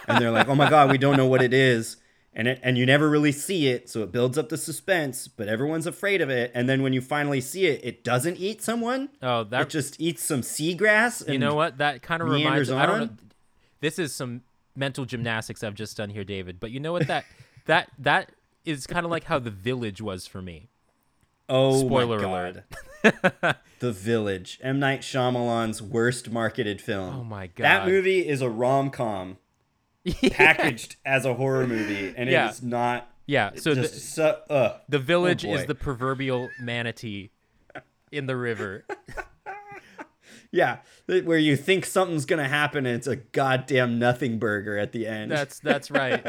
[0.07, 1.97] and they're like, "Oh my god, we don't know what it is,"
[2.33, 5.27] and it, and you never really see it, so it builds up the suspense.
[5.27, 8.63] But everyone's afraid of it, and then when you finally see it, it doesn't eat
[8.63, 9.09] someone.
[9.21, 11.21] Oh, that It just eats some seagrass.
[11.23, 11.77] And you know what?
[11.77, 12.71] That kind of reminds.
[12.71, 13.19] I don't?
[13.81, 14.41] This is some
[14.75, 16.59] mental gymnastics I've just done here, David.
[16.59, 17.07] But you know what?
[17.07, 17.25] That
[17.65, 18.31] that that
[18.65, 20.69] is kind of like how the village was for me.
[21.47, 22.63] Oh Spoiler my alert.
[23.79, 27.15] the Village, M Night Shyamalan's worst marketed film.
[27.15, 27.63] Oh my god!
[27.63, 29.37] That movie is a rom-com
[30.31, 32.47] packaged as a horror movie and Yeah.
[32.47, 33.51] it is not Yeah.
[33.55, 37.31] So just the, so, uh, the village is the proverbial manatee
[38.11, 38.85] in the river.
[40.51, 44.91] Yeah, where you think something's going to happen and it's a goddamn nothing burger at
[44.91, 45.31] the end.
[45.31, 46.23] That's that's right.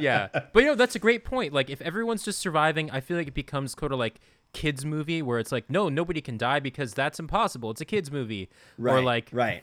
[0.00, 0.28] Yeah.
[0.52, 1.52] But you know, that's a great point.
[1.52, 4.20] Like if everyone's just surviving, I feel like it becomes kind of like
[4.52, 8.10] kids movie where it's like no nobody can die because that's impossible it's a kids
[8.10, 9.62] movie right, or like right.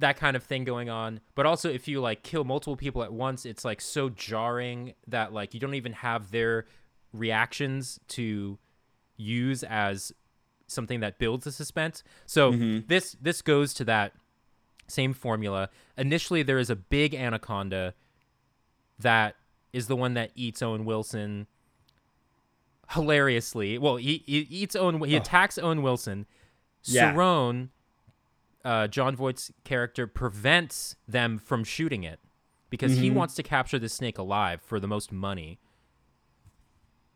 [0.00, 3.12] that kind of thing going on but also if you like kill multiple people at
[3.12, 6.66] once it's like so jarring that like you don't even have their
[7.12, 8.58] reactions to
[9.16, 10.12] use as
[10.68, 12.04] something that builds the suspense.
[12.26, 12.52] So
[12.86, 14.12] this this goes to that
[14.86, 15.70] same formula.
[15.96, 17.94] Initially there is a big anaconda
[19.00, 19.34] that
[19.72, 21.46] is the one that eats owen wilson
[22.90, 23.78] hilariously.
[23.78, 26.26] Well he, he eats owen he attacks owen wilson.
[26.84, 27.12] Yeah.
[27.12, 27.68] Serone,
[28.64, 32.20] uh, Jon Voight's character prevents them from shooting it
[32.70, 35.58] because he wants to capture the snake alive for the most money.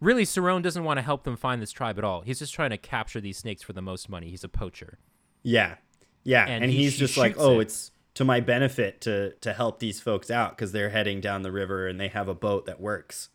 [0.02, 2.22] Really, Serone doesn't want to help them find this tribe at all.
[2.22, 4.30] He's just trying to capture these snakes for the most money.
[4.30, 4.98] He's a poacher.
[5.44, 5.76] Yeah.
[6.24, 7.62] Yeah, And and, he- he's just like, "Oh, it.
[7.62, 11.52] it's to my benefit to to help these folks out cuz they're heading down the
[11.52, 13.28] river and they have a boat that works."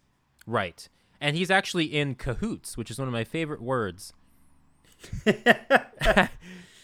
[0.45, 0.87] Right.
[1.21, 4.13] And he's actually in cahoots, which is one of my favorite words.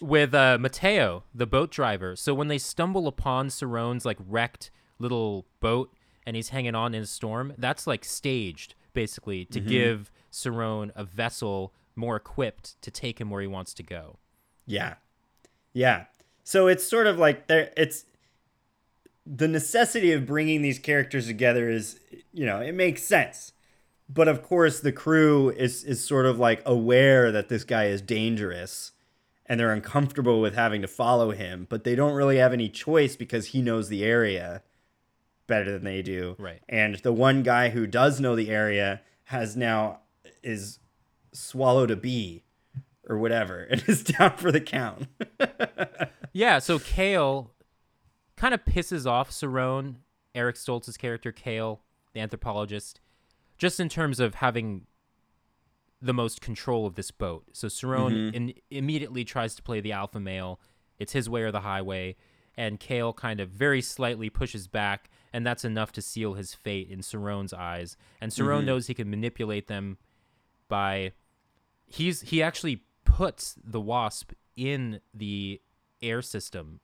[0.02, 2.16] with uh, Mateo, the boat driver.
[2.16, 5.94] So when they stumble upon Serone's like wrecked little boat
[6.26, 9.70] and he's hanging on in a storm, that's like staged basically to mm-hmm.
[9.70, 14.18] give Serone a vessel more equipped to take him where he wants to go.
[14.66, 14.96] Yeah.
[15.74, 16.06] Yeah.
[16.44, 18.06] So it's sort of like there it's
[19.26, 22.00] the necessity of bringing these characters together is
[22.32, 23.54] you know, it makes sense.
[24.10, 28.02] But of course the crew is is sort of like aware that this guy is
[28.02, 28.92] dangerous
[29.46, 33.16] and they're uncomfortable with having to follow him, but they don't really have any choice
[33.16, 34.64] because he knows the area
[35.48, 36.36] better than they do.
[36.40, 36.62] Right.
[36.70, 40.00] And the one guy who does know the area has now
[40.42, 40.80] is
[41.32, 42.44] swallowed a bee
[43.08, 45.08] or whatever and is down for the count.
[46.34, 47.54] Yeah, so Cale
[48.36, 49.98] kind of pisses off Serone,
[50.34, 51.82] Eric Stoltz's character Cale,
[52.14, 53.00] the anthropologist,
[53.60, 54.88] just in terms of having
[56.02, 57.46] the most control of this boat.
[57.54, 58.36] So Serone mm-hmm.
[58.36, 60.60] in, immediately tries to play the alpha male.
[60.98, 62.16] It's his way or the highway,
[62.58, 66.90] and Cale kind of very slightly pushes back, and that's enough to seal his fate
[66.90, 67.98] in Serone's eyes.
[68.22, 69.98] And Serone knows he can manipulate them
[70.70, 71.12] by
[71.86, 75.60] he's he actually puts the wasp in the
[76.02, 76.80] air system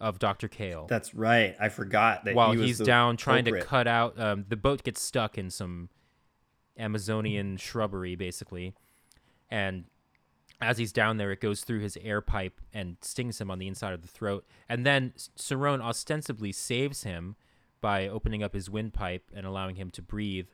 [0.00, 0.48] of Dr.
[0.48, 1.54] Cale That's right.
[1.60, 3.62] I forgot that while he was he's down trying culprit.
[3.62, 5.88] to cut out um, the boat gets stuck in some
[6.76, 8.74] Amazonian shrubbery basically
[9.48, 9.84] and
[10.62, 13.66] as he's down there it goes through his air pipe and stings him on the
[13.68, 17.36] inside of the throat and then Serone ostensibly saves him
[17.80, 20.48] by opening up his windpipe and allowing him to breathe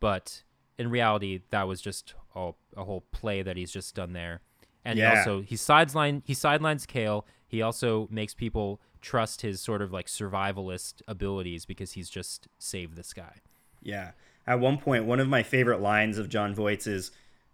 [0.00, 0.42] but
[0.78, 4.40] in reality that was just all, a whole play that he's just done there
[4.84, 5.18] and he Yeah.
[5.18, 7.24] also he sideline he sidelines Cale.
[7.46, 12.96] He also makes people trust his sort of like survivalist abilities because he's just saved
[12.96, 13.36] this guy.
[13.82, 14.12] Yeah.
[14.46, 17.12] At one point, one of my favorite lines of Jon Voight's is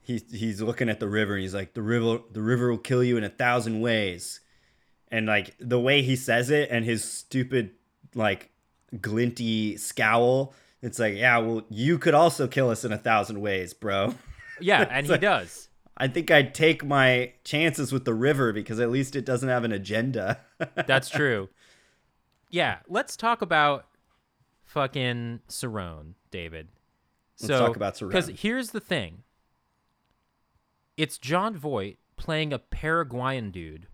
[0.08, 3.04] he's he's looking at the river and he's like, The river the river will kill
[3.04, 4.40] you in a thousand ways.
[5.10, 7.72] And like the way he says it and his stupid
[8.14, 8.50] like
[9.00, 13.72] glinty scowl, it's like, yeah, well, you could also kill us in a thousand ways,
[13.72, 14.14] bro.
[14.60, 15.68] Yeah, and he does.
[15.96, 19.62] I think I'd take my chances with the river because at least it doesn't have
[19.62, 20.40] an agenda.
[20.74, 21.48] That's true.
[22.50, 23.86] Yeah, let's talk about
[24.64, 26.70] fucking Serone, David.
[27.40, 28.08] Let's talk about Serone.
[28.08, 29.22] Because here's the thing.
[30.98, 33.86] It's Jon Voight playing a Paraguayan dude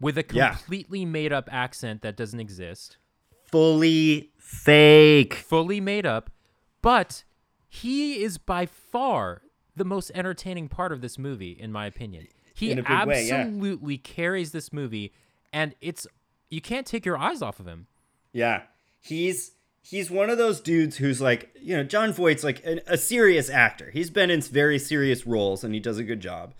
[0.00, 0.50] with a Yeah.
[0.54, 2.98] completely made up accent that doesn't exist.
[3.50, 5.34] Fully fake.
[5.34, 6.30] fully made up,
[6.82, 7.22] but
[7.68, 9.42] he is by far
[9.76, 12.26] the most entertaining part of this movie, in my opinion.
[12.52, 13.36] He In a big way, yeah.
[13.36, 15.12] absolutely carries this movie,
[15.52, 16.06] and it's
[16.50, 17.86] you can't take your eyes off of him.
[18.32, 18.64] Yeah.
[19.00, 22.96] He's he's one of those dudes who's like, you know, Jon Voight's like an, a
[22.96, 23.90] serious actor.
[23.90, 26.54] He's been in very serious roles and he does a good job.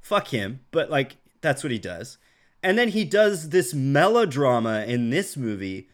[0.00, 2.18] Fuck him, but like that's what he does.
[2.62, 5.88] And then he does this melodrama in this movie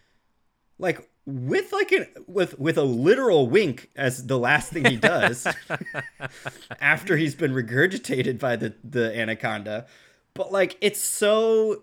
[0.79, 5.47] like with like an with with a literal wink as the last thing he does
[6.81, 9.87] after he's been regurgitated by the the anaconda.
[10.35, 11.83] But like it's so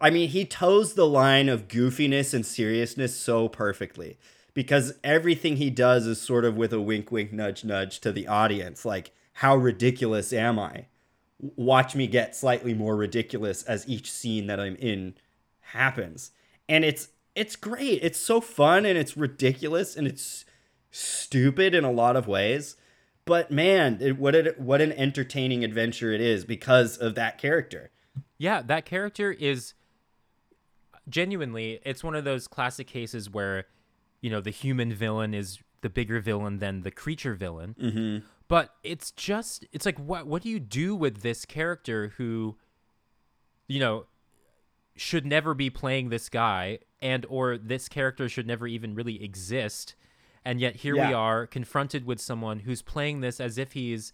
[0.00, 4.18] I mean, he toes the line of goofiness and seriousness so perfectly
[4.54, 8.26] because everything he does is sort of with a wink, wink, nudge, nudge to the
[8.26, 8.84] audience.
[8.84, 10.86] Like, how ridiculous am I?
[11.38, 15.14] Watch me get slightly more ridiculous as each scene that I'm in
[15.60, 16.32] happens.
[16.68, 18.00] And it's it's great.
[18.02, 20.44] It's so fun and it's ridiculous and it's
[20.90, 22.76] stupid in a lot of ways.
[23.24, 27.90] But man, it, what a, what an entertaining adventure it is because of that character.
[28.38, 29.74] Yeah, that character is
[31.08, 33.66] genuinely it's one of those classic cases where
[34.20, 37.74] you know the human villain is the bigger villain than the creature villain.
[37.80, 38.26] Mm-hmm.
[38.48, 42.56] But it's just it's like what what do you do with this character who
[43.66, 44.06] you know
[44.96, 49.94] should never be playing this guy and or this character should never even really exist
[50.44, 54.12] and yet here we are confronted with someone who's playing this as if he's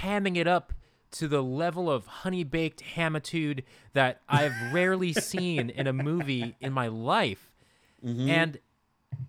[0.00, 0.72] hamming it up
[1.18, 6.72] to the level of honey baked hamitude that I've rarely seen in a movie in
[6.72, 7.50] my life.
[8.04, 8.28] Mm-hmm.
[8.28, 8.58] And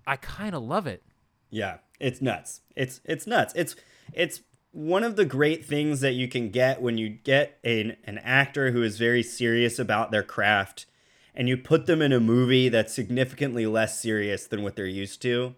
[0.06, 1.04] I kind of love it.
[1.50, 2.62] Yeah, it's nuts.
[2.76, 3.54] It's it's nuts.
[3.56, 3.76] It's
[4.13, 8.17] it's one of the great things that you can get when you get an an
[8.19, 10.86] actor who is very serious about their craft
[11.34, 15.21] and you put them in a movie that's significantly less serious than what they're used
[15.21, 15.56] to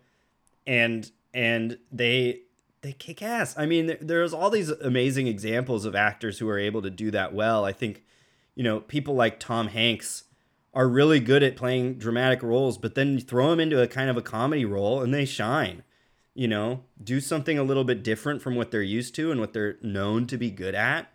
[0.67, 2.41] and and they
[2.81, 3.55] they kick ass.
[3.57, 7.33] I mean, there's all these amazing examples of actors who are able to do that
[7.33, 7.65] well.
[7.65, 8.03] I think
[8.59, 10.25] you know, people like Tom Hanks
[10.73, 14.09] are really good at playing dramatic roles, but then you throw them into a kind
[14.09, 15.81] of a comedy role and they shine.
[16.35, 19.53] You know, do something a little bit different from what they're used to and what
[19.53, 21.09] they're known to be good at.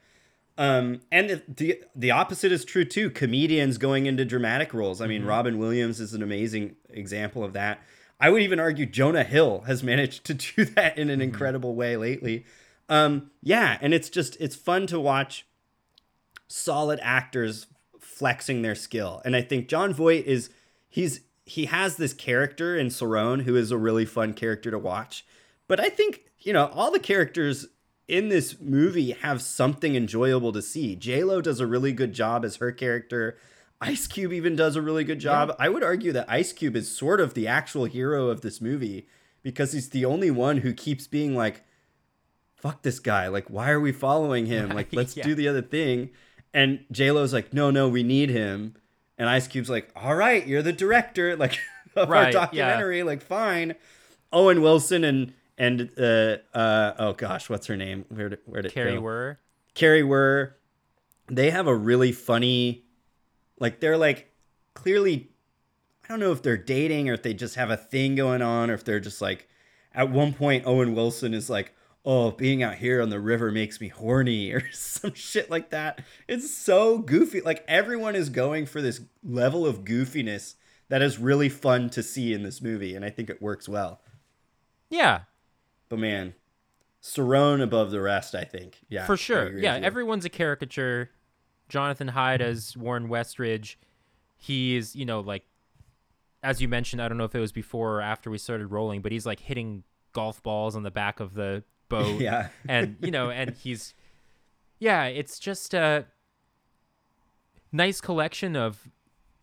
[0.56, 3.10] Um, and the, the the opposite is true too.
[3.10, 5.02] Comedians going into dramatic roles.
[5.02, 7.82] I mean, Robin Williams is an amazing example of that.
[8.20, 11.96] I would even argue Jonah Hill has managed to do that in an incredible way
[11.96, 12.44] lately.
[12.88, 15.46] Um, yeah, and it's just it's fun to watch
[16.48, 17.66] solid actors
[18.00, 19.22] flexing their skill.
[19.24, 20.50] And I think Jon Voight is
[20.88, 25.26] he's he has this character in Serone who is a really fun character to watch.
[25.66, 27.66] But I think, you know, all the characters
[28.06, 30.94] in this movie have something enjoyable to see.
[30.94, 33.38] J-Lo does a really good job as her character.
[33.84, 35.54] Ice Cube even does a really good job.
[35.58, 39.06] I would argue that Ice Cube is sort of the actual hero of this movie
[39.42, 41.62] because he's the only one who keeps being like,
[42.56, 43.28] fuck this guy.
[43.28, 44.70] Like, why are we following him?
[44.70, 45.24] Like, let's Yeah.
[45.24, 46.10] do the other thing.
[46.52, 48.74] And J-Lo's like, no, no, we need him.
[49.18, 51.58] And Ice Cube's like, all right, you're the director, like,
[51.94, 52.30] of Right, our yeah.
[52.32, 53.02] documentary.
[53.02, 53.74] Like, fine.
[54.32, 58.04] Owen Wilson and, and, uh, uh, oh gosh, what's her name?
[58.08, 58.96] Where did, where did Kari?
[58.98, 59.36] Wurr.
[59.74, 60.52] Kari Wurr,
[61.28, 62.83] they have a really funny,
[63.58, 64.32] like they're like
[64.74, 65.30] clearly,
[66.04, 68.70] I don't know if they're dating or if they just have a thing going on
[68.70, 69.48] or if they're just like,
[69.94, 71.74] at one point Owen Wilson is like,
[72.04, 76.00] oh, being out here on the river makes me horny or some shit like that.
[76.28, 77.40] It's so goofy.
[77.40, 80.54] Like everyone is going for this level of goofiness
[80.88, 84.02] that is really fun to see in this movie, and I think it works well.
[84.90, 85.20] Yeah,
[85.88, 86.34] But man,
[87.02, 88.78] Serone above the rest, I think.
[88.88, 89.58] Yeah, for sure.
[89.58, 91.10] Yeah, everyone's a caricature.
[91.68, 93.76] Jonathan Hyde as Warren Westridge.
[94.36, 95.44] He's, you know, like
[96.42, 99.00] as you mentioned, I don't know if it was before or after we started rolling,
[99.00, 102.20] but he's like hitting golf balls on the back of the boat.
[102.20, 102.48] Yeah.
[102.68, 103.94] and you know, and he's
[104.78, 106.06] yeah, it's just a
[107.72, 108.88] nice collection of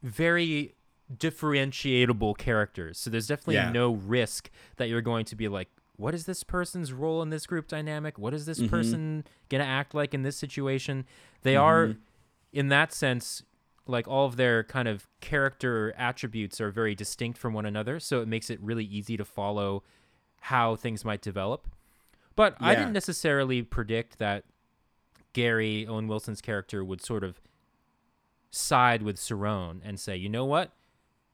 [0.03, 0.75] very
[1.15, 2.97] differentiatable characters.
[2.99, 3.71] So there's definitely Yeah.
[3.71, 7.45] no risk that you're going to be like, what is this person's role in this
[7.45, 8.17] group dynamic?
[8.17, 8.69] What is this Mm-hmm.
[8.69, 11.05] person gonna act like in this situation?
[11.43, 11.95] They are,
[12.53, 13.43] in that sense,
[13.87, 17.99] like all of their kind of character attributes are very distinct from one another.
[17.99, 19.83] So it makes it really easy to follow
[20.41, 21.67] how things might develop.
[22.35, 24.45] But I didn't necessarily predict that
[25.33, 27.41] Gary Owen Wilson's character would sort of
[28.49, 30.71] side with Serone and say, you know what,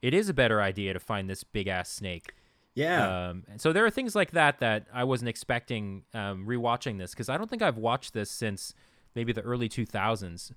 [0.01, 2.34] it is a better idea to find this big ass snake.
[2.76, 3.30] Yeah.
[3.30, 7.11] Um, and so there are things like that that I wasn't expecting um, rewatching this
[7.11, 8.74] because I don't think I've watched this since
[9.15, 10.51] maybe the early 2000s.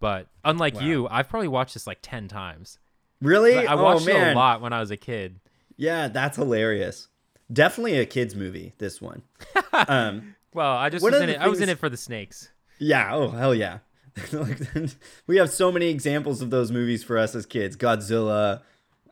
[0.00, 0.80] But unlike Wow.
[0.80, 2.78] you, I've probably watched this like 10 times.
[3.20, 3.66] really?
[3.66, 5.40] I watched oh, it a lot when I was a kid.
[5.76, 7.08] Yeah, that's hilarious.
[7.52, 8.74] Definitely a kids movie.
[8.78, 9.22] This one.
[9.88, 11.40] um, Well, I just was in it.
[11.40, 12.50] I was in it for the snakes.
[12.78, 13.14] yeah.
[13.14, 13.78] Oh hell yeah.
[15.26, 17.76] We have so many examples of those movies for us as kids.
[17.76, 18.60] Godzilla,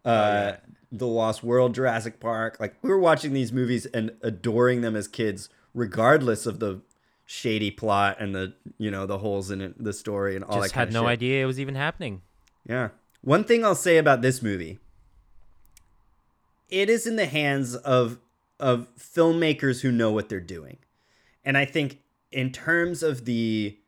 [0.04, 0.56] uh, yeah.
[0.92, 2.58] The Lost World, Jurassic Park.
[2.60, 6.80] Like we were watching these movies and adoring them as kids, regardless of the
[7.26, 10.74] shady plot and the you know the holes in it, the story and all Just
[10.74, 11.10] that had no shit.
[11.10, 12.22] idea it was even happening.
[12.66, 12.90] Yeah.
[13.20, 14.78] One thing I'll say about this movie,
[16.68, 18.18] it is in the hands of
[18.58, 20.78] of filmmakers who know what they're doing.
[21.44, 21.98] And I think
[22.32, 23.78] in terms of the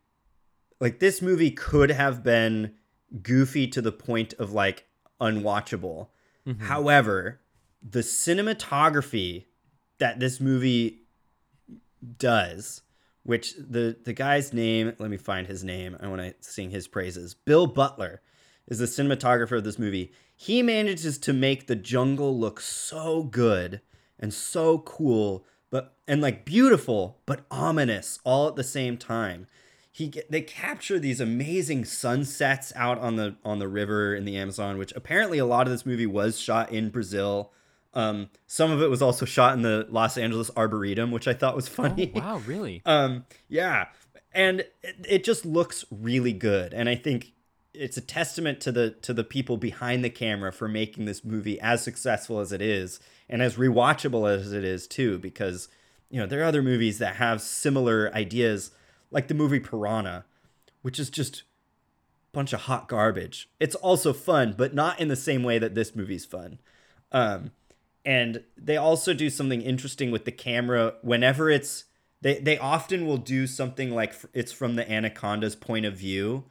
[0.81, 2.75] like this movie could have been
[3.23, 4.87] goofy to the point of like
[5.21, 6.09] unwatchable.
[6.47, 6.65] Mm-hmm.
[6.65, 7.41] However,
[7.83, 9.45] the cinematography
[9.99, 11.03] that this movie
[12.19, 12.83] does,
[13.29, 15.99] which the the guy's name, let me find his name.
[16.01, 17.35] I want to sing his praises.
[17.35, 18.23] Bill Butler
[18.67, 20.13] is the cinematographer of this movie.
[20.35, 23.83] He manages to make the jungle look so good
[24.19, 29.47] and so cool, but and like beautiful, but ominous all at the same time.
[29.93, 34.79] He they capture these amazing sunsets out on the on the river in the Amazon,
[34.79, 37.53] which apparently a lot of this movie was shot in Brazil.
[37.99, 41.57] Um, some of it was also shot in the Los Angeles Arboretum, which I thought
[41.57, 42.13] was funny.
[42.15, 42.81] Oh, wow, really?
[42.87, 43.89] Um, yeah,
[44.33, 47.33] and it, it just looks really good, and I think
[47.75, 51.61] it's a testament to the to the people behind the camera for making this movie
[51.61, 55.19] as successful as it is, and as rewatchable as it is too.
[55.19, 55.69] Because
[56.09, 58.71] you know there are other movies that have similar ideas,
[59.11, 60.25] like the movie Piranha,
[60.83, 61.43] which is just a
[62.33, 63.51] bunch of hot garbage.
[63.59, 66.61] It's also fun, but not in the same way that this movie's fun.
[67.11, 67.51] Um,
[68.09, 71.85] and they also do something interesting with the camera whenever it's
[72.23, 76.45] they they often will do something like it's from the anaconda's point of view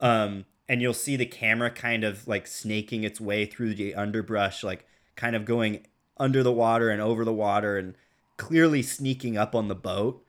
[0.00, 4.64] um and you'll see the camera kind of like snaking its way through the underbrush
[4.64, 4.86] like
[5.16, 5.86] kind of going
[6.16, 7.94] under the water and over the water and
[8.36, 10.24] clearly sneaking up on the boat.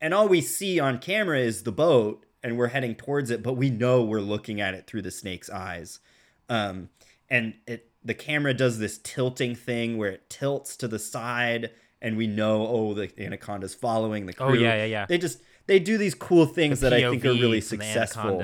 [0.00, 3.54] And all we see on camera is the boat and we're heading towards it but
[3.54, 6.00] we know we're looking at it through the snake's eyes.
[6.48, 6.90] Um,
[7.28, 12.16] and it the camera does this tilting thing where it tilts to the side and
[12.16, 15.06] we know oh the anaconda's following the crew Oh, yeah, yeah, yeah.
[15.08, 18.38] they just they do these cool things that i think are really successful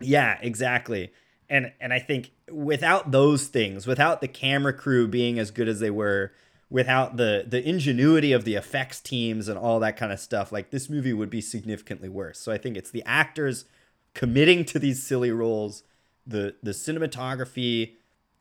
[0.00, 1.12] yeah, exactly.
[1.48, 5.78] And and I think without those things, without the camera crew being as good as
[5.80, 6.32] they were,
[6.70, 10.70] without the the ingenuity of the effects teams and all that kind of stuff, like
[10.70, 12.38] this movie would be significantly worse.
[12.38, 13.66] So I think it's the actors
[14.14, 15.84] committing to these silly roles,
[16.26, 17.92] the the cinematography,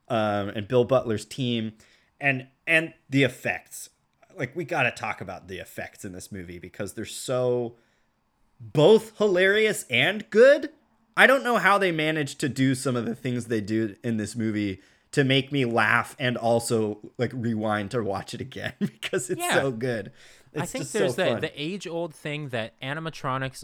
[0.07, 1.73] um, and Bill Butler's team,
[2.19, 3.89] and and the effects.
[4.35, 7.75] Like we got to talk about the effects in this movie because they're so
[8.59, 10.69] both hilarious and good.
[11.15, 14.17] I don't know how they managed to do some of the things they do in
[14.17, 14.81] this movie
[15.11, 19.53] to make me laugh and also like rewind to watch it again because it's Yeah.
[19.55, 20.11] so good.
[20.53, 23.63] It's I think there's so the the age old thing that animatronics,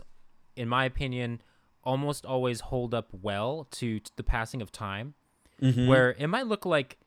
[0.55, 1.41] in my opinion,
[1.83, 5.15] almost always hold up well to, to the passing of time.
[5.61, 5.87] Mm-hmm.
[5.87, 6.97] Where it might look like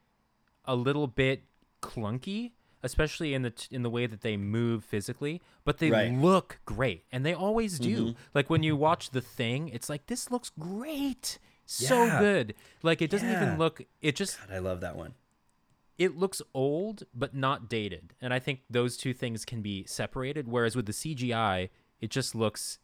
[0.64, 1.42] a little bit
[1.82, 6.12] clunky, especially in the t- in the way that they move physically, but they Right.
[6.12, 8.06] look great, and they always do.
[8.08, 8.18] Mm-hmm.
[8.34, 12.18] Like when you watch the thing, it's like this looks great, so Yeah.
[12.20, 12.54] good.
[12.82, 13.42] Like it doesn't Yeah.
[13.44, 13.82] even look.
[14.00, 15.14] It just God, I love that one.
[15.98, 20.48] it looks old but not dated and i think those two things can be separated
[20.48, 21.68] whereas with the cgi
[22.00, 22.78] it just looks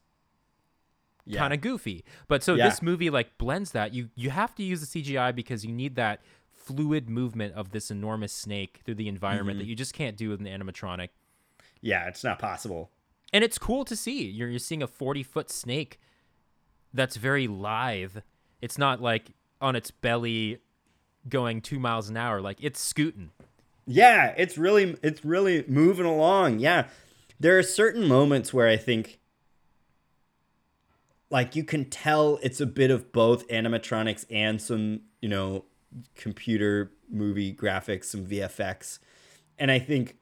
[1.29, 1.41] Yeah.
[1.41, 2.69] kind of goofy but so Yeah.
[2.69, 5.95] this movie like blends that you you have to use the cgi because you need
[5.97, 6.21] that
[6.55, 9.65] fluid movement of this enormous snake through the environment Mm-hmm.
[9.67, 11.09] that you just can't do with an animatronic
[11.81, 12.91] Yeah, it's not possible.
[13.33, 15.99] and it's cool to see you're, you're seeing a 40 foot snake
[16.95, 18.19] that's very lithe
[18.61, 20.59] it's not like on its belly
[21.29, 23.31] going two miles an hour like it's scooting
[23.87, 26.59] Yeah, it's really it's really moving along.
[26.61, 26.89] Yeah.
[27.41, 29.19] There are certain moments where I think
[31.31, 35.65] like you can tell it's a bit of both animatronics and some, you know,
[36.15, 38.99] computer movie graphics, some VFX.
[39.59, 40.17] And I think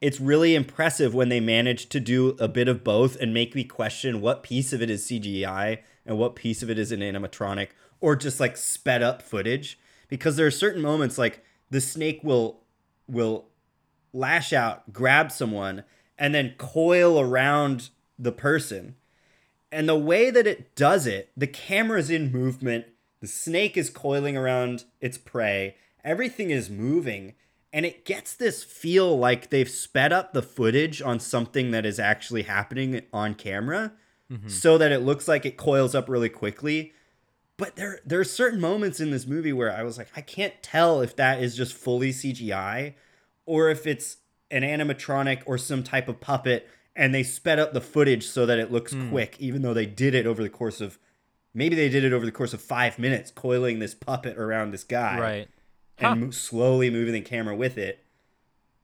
[0.00, 3.64] it's really impressive when they manage to do a bit of both and make me
[3.64, 7.68] question what piece of it is CGI and what piece of it is an animatronic
[8.00, 9.78] or just like sped up footage
[10.08, 12.62] because there are certain moments like the snake will
[13.08, 13.48] will
[14.12, 15.84] lash out, grab someone
[16.18, 18.96] and then coil around the person.
[19.72, 22.84] And the way that it does it, the camera's in movement,
[23.20, 27.34] the snake is coiling around its prey, everything is moving,
[27.72, 31.98] and it gets this feel like they've sped up the footage on something that is
[31.98, 33.92] actually happening on camera
[34.30, 34.48] Mm-hmm.
[34.48, 36.94] so that it looks like it coils up really quickly.
[37.58, 40.54] But there there are certain moments in this movie where I was like, I can't
[40.62, 42.94] tell if that is just fully CGI
[43.44, 44.18] or if it's
[44.50, 48.58] an animatronic or some type of puppet and they sped up the footage so that
[48.58, 49.10] it looks Hmm.
[49.10, 50.98] quick, even though they did it over the course of
[51.54, 54.84] maybe they did it over the course of five minutes, coiling this puppet around this
[54.84, 55.48] guy Right.
[55.98, 56.14] and Huh.
[56.16, 58.04] mo- slowly moving the camera with it.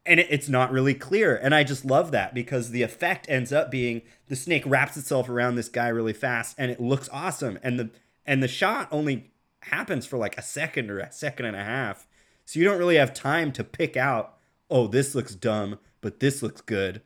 [0.07, 1.37] And it, it's not really clear.
[1.37, 5.29] And I just love that because the effect ends up being the snake wraps itself
[5.29, 7.59] around this guy really fast and it looks awesome.
[7.63, 7.91] And the
[8.27, 9.31] and the shot only
[9.63, 12.07] happens for like a second or a second and a half.
[12.47, 14.37] So you don't really have time to pick out,
[14.71, 17.01] oh, this looks dumb, but this looks good.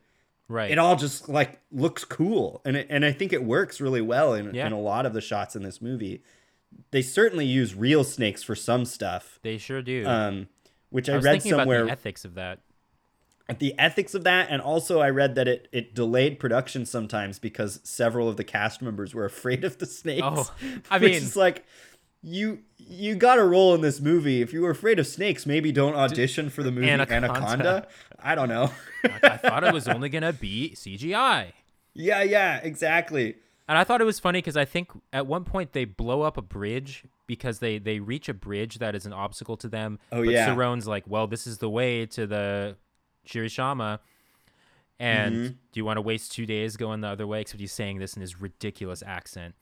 [0.49, 0.71] Right.
[0.71, 2.61] It all just like looks cool.
[2.65, 4.67] And it, and I think it works really well in, Yeah.
[4.67, 6.21] in a lot of the shots in this movie.
[6.91, 10.05] They certainly use real snakes for some stuff they sure do.
[10.07, 10.47] um,
[10.89, 11.83] which I, I read somewhere.
[11.83, 12.59] about the ethics of that.
[13.59, 17.79] the ethics of that, and also I read that it it delayed production sometimes because
[17.83, 20.23] several of the cast members were afraid of the snakes.
[20.23, 20.51] Oh,
[20.89, 21.63] I mean- it's like
[22.23, 24.41] you you got a role in this movie.
[24.41, 27.29] If you were afraid of snakes, maybe don't audition for the movie Anaconda.
[27.29, 27.87] Anaconda.
[28.19, 28.71] I don't know.
[29.21, 31.51] I thought it was only gonna be CGI.
[31.93, 33.35] yeah, yeah, exactly.
[33.67, 36.37] And I thought it was funny because I think at one point they blow up
[36.37, 39.99] a bridge because they they reach a bridge that is an obstacle to them.
[40.11, 40.53] Oh, but yeah.
[40.85, 42.77] Like, well, this is the way to the
[43.27, 43.99] Shirishama.
[44.99, 45.47] And Mm-hmm.
[45.47, 47.41] do you want to waste two days going the other way?
[47.41, 49.55] Except he's saying this in his ridiculous accent.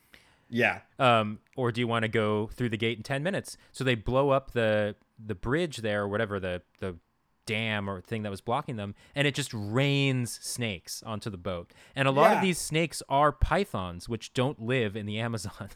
[0.53, 3.55] Yeah, Um, or do you want to go through the gate in ten minutes?
[3.71, 6.97] So they blow up the the bridge there, or whatever the the
[7.45, 11.71] dam or thing that was blocking them, and it just rains snakes onto the boat.
[11.95, 12.35] And a lot Yeah.
[12.37, 15.69] of these snakes are pythons, which don't live in the Amazon,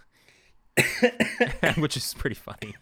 [1.78, 2.76] which is pretty funny.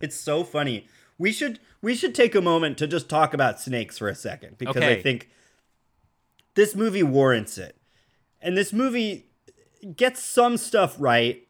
[0.00, 0.88] it's so funny.
[1.18, 4.58] We should we should take a moment to just talk about snakes for a second
[4.58, 5.30] because I think
[6.54, 7.76] this movie warrants it.
[8.40, 9.26] And this movie
[9.96, 11.46] gets some stuff right,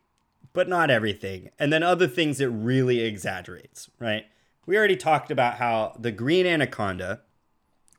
[0.53, 1.51] but not everything.
[1.59, 4.26] And then other things it really exaggerates, right?
[4.66, 7.20] We already talked about how the green anaconda,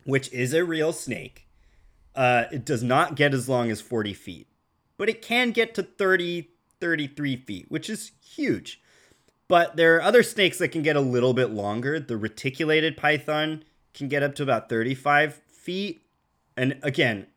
[0.05, 1.47] which is a real snake,
[2.15, 4.47] uh, it does not get as long as 40 feet,
[4.97, 8.81] but it can get to 30, 33 feet, which is huge.
[9.47, 11.99] But there are other snakes that can get a little bit longer.
[11.99, 13.63] The reticulated python
[13.93, 16.01] can get up to about 35 feet.
[16.55, 17.27] And again,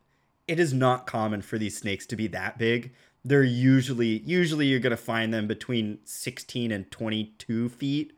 [0.48, 2.92] it is not common for these snakes to be that big.
[3.24, 8.16] They're usually usually you're gonna find them between 16 and 22 feet,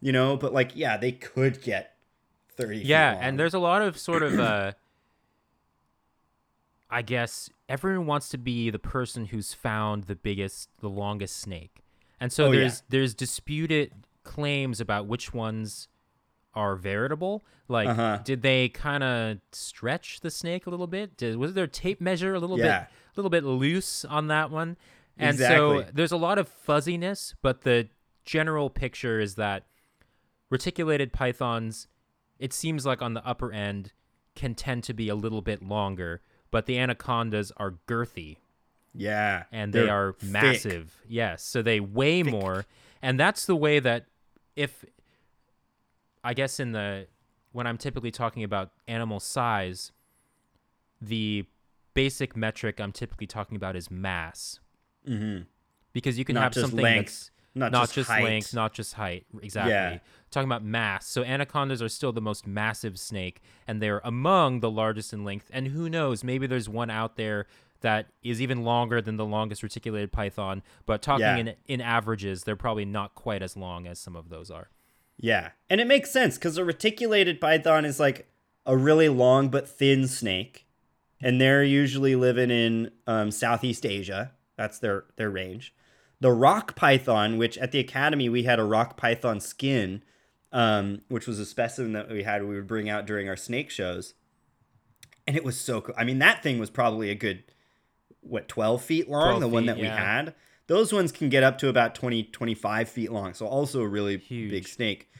[0.00, 0.36] you know.
[0.36, 1.96] But like, yeah, they could get
[2.56, 2.78] 30.
[2.78, 4.72] feet Yeah, and there's a lot of sort of uh
[6.88, 11.82] I guess everyone wants to be the person who's found the biggest the longest snake.
[12.20, 12.60] And so Oh, yeah.
[12.60, 15.88] there's there's disputed claims about which ones
[16.56, 17.44] are veritable.
[17.68, 18.20] Like Uh-huh.
[18.24, 21.16] did they kind of stretch the snake a little bit?
[21.16, 22.80] Did was their tape measure a little Yeah.
[22.80, 24.76] bit a little bit loose on that one?
[25.18, 25.84] And Exactly.
[25.84, 27.88] so there's a lot of fuzziness, but the
[28.24, 29.66] general picture is that
[30.50, 31.88] reticulated pythons
[32.38, 33.92] it seems like on the upper end
[34.34, 38.36] can tend to be a little bit longer, but the anacondas are girthy
[38.92, 40.30] yeah, and they are thick.
[40.30, 41.02] massive.
[41.08, 42.64] Yes, so they weigh more,
[43.02, 44.06] and that's the way that
[44.54, 44.84] if
[46.26, 47.06] I guess in the
[47.52, 49.92] when I'm typically talking about animal size,
[51.00, 51.44] the
[51.94, 54.60] basic metric I'm typically talking about is mass.
[55.08, 55.42] Mm-hmm.
[55.92, 58.24] Because you can Not have something length, that's not, not just, just height.
[58.24, 59.24] length, not just height.
[59.42, 59.72] Exactly.
[59.72, 59.98] Yeah.
[60.30, 61.06] Talking about mass.
[61.06, 65.48] So anacondas are still the most massive snake, and they're among the largest in length.
[65.52, 66.22] And who knows?
[66.22, 67.46] Maybe there's one out there
[67.80, 70.62] that is even longer than the longest reticulated python.
[70.84, 71.36] But talking Yeah.
[71.36, 74.68] in in averages, they're probably not quite as long as some of those are.
[75.18, 78.28] Yeah, and it makes sense because a reticulated python is like
[78.66, 80.66] a really long but thin snake,
[81.20, 84.32] and they're usually living in um, Southeast Asia.
[84.56, 85.74] That's their their range.
[86.20, 90.02] The rock python, which at the academy we had a rock python skin,
[90.52, 93.70] um, which was a specimen that we had we would bring out during our snake
[93.70, 94.14] shows,
[95.26, 95.94] and it was so cool.
[95.96, 97.44] I mean, that thing was probably a good
[98.20, 100.34] what 12 feet long 12 the one feet, that we had
[100.66, 104.18] those ones can get up to about 20 25 feet long so also a really
[104.18, 104.50] Huge.
[104.50, 105.10] big snake.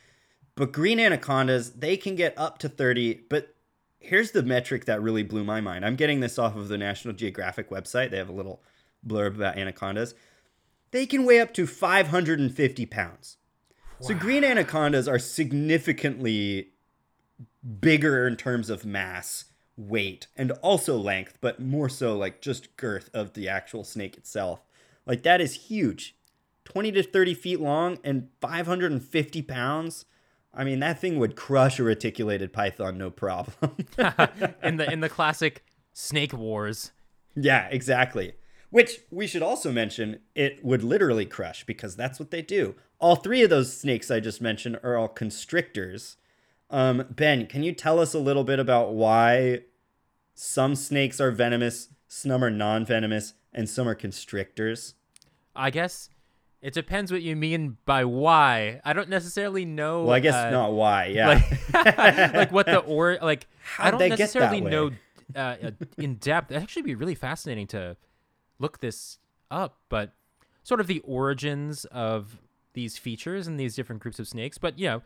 [0.54, 3.54] But green anacondas they can get up to 30 but
[3.98, 5.84] here's the metric that really blew my mind.
[5.84, 8.10] I'm getting this off of the national geographic website.
[8.10, 8.62] They have a little
[9.06, 10.14] blurb about anacondas.
[10.92, 13.36] They can weigh up to 550 pounds.
[14.00, 16.72] So green anacondas are significantly
[17.80, 23.10] bigger in terms of mass weight and also length, but more so like just girth
[23.14, 24.60] of the actual snake itself.
[25.06, 26.16] Like that is huge.
[26.64, 30.04] 20 to 30 feet long and 550 pounds.
[30.52, 33.76] I mean, that thing would crush a reticulated python, no problem.
[34.62, 36.92] in the in the classic snake wars.
[37.34, 38.32] yeah, exactly.
[38.70, 42.74] Which we should also mention, it would literally crush because that's what they do.
[42.98, 46.16] All three of those snakes I just mentioned are all constrictors.
[46.68, 49.60] Um, ben, can you tell us a little bit about why
[50.34, 54.94] some snakes are venomous, some are non venomous, and some are constrictors?
[55.56, 56.10] I guess
[56.62, 58.80] it depends what you mean by why.
[58.84, 60.04] I don't necessarily know.
[60.04, 61.42] Well, I guess uh, not why, yeah.
[61.72, 61.96] Like,
[62.34, 63.46] like what the or like
[63.78, 64.90] I How'd don't they necessarily know
[65.34, 66.50] uh, uh, in depth.
[66.50, 67.96] It'd actually be really fascinating to
[68.58, 69.18] look this
[69.50, 70.12] up, but
[70.62, 72.38] sort of the origins of
[72.74, 74.58] these features and these different groups of snakes.
[74.58, 75.02] But you know,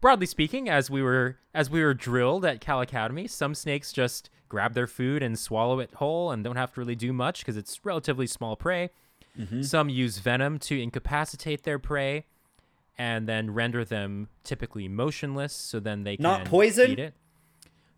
[0.00, 4.30] broadly speaking, as we were as we were drilled at Cal Academy, some snakes just
[4.50, 7.56] grab their food and swallow it whole and don't have to really do much because
[7.56, 8.90] it's relatively small prey.
[9.38, 9.62] Mm-hmm.
[9.62, 12.26] Some use venom to incapacitate their prey
[12.98, 16.90] and then render them typically motionless so then they can Not poison?
[16.90, 17.14] eat it.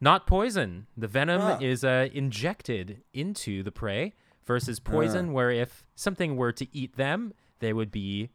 [0.00, 0.86] Not poison.
[0.96, 1.58] The venom Huh.
[1.60, 7.32] is uh, injected into the prey versus poison, where if something were to eat them,
[7.60, 8.28] they would be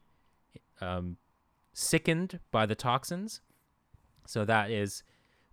[0.80, 1.18] um,
[1.72, 3.40] sickened by the toxins.
[4.26, 5.02] So that is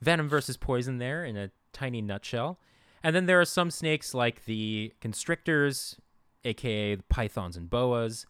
[0.02, 2.60] venom versus poison there in a tiny nutshell.
[3.04, 5.98] And then there are some snakes like the constrictors,
[6.44, 8.26] aka the pythons and boas,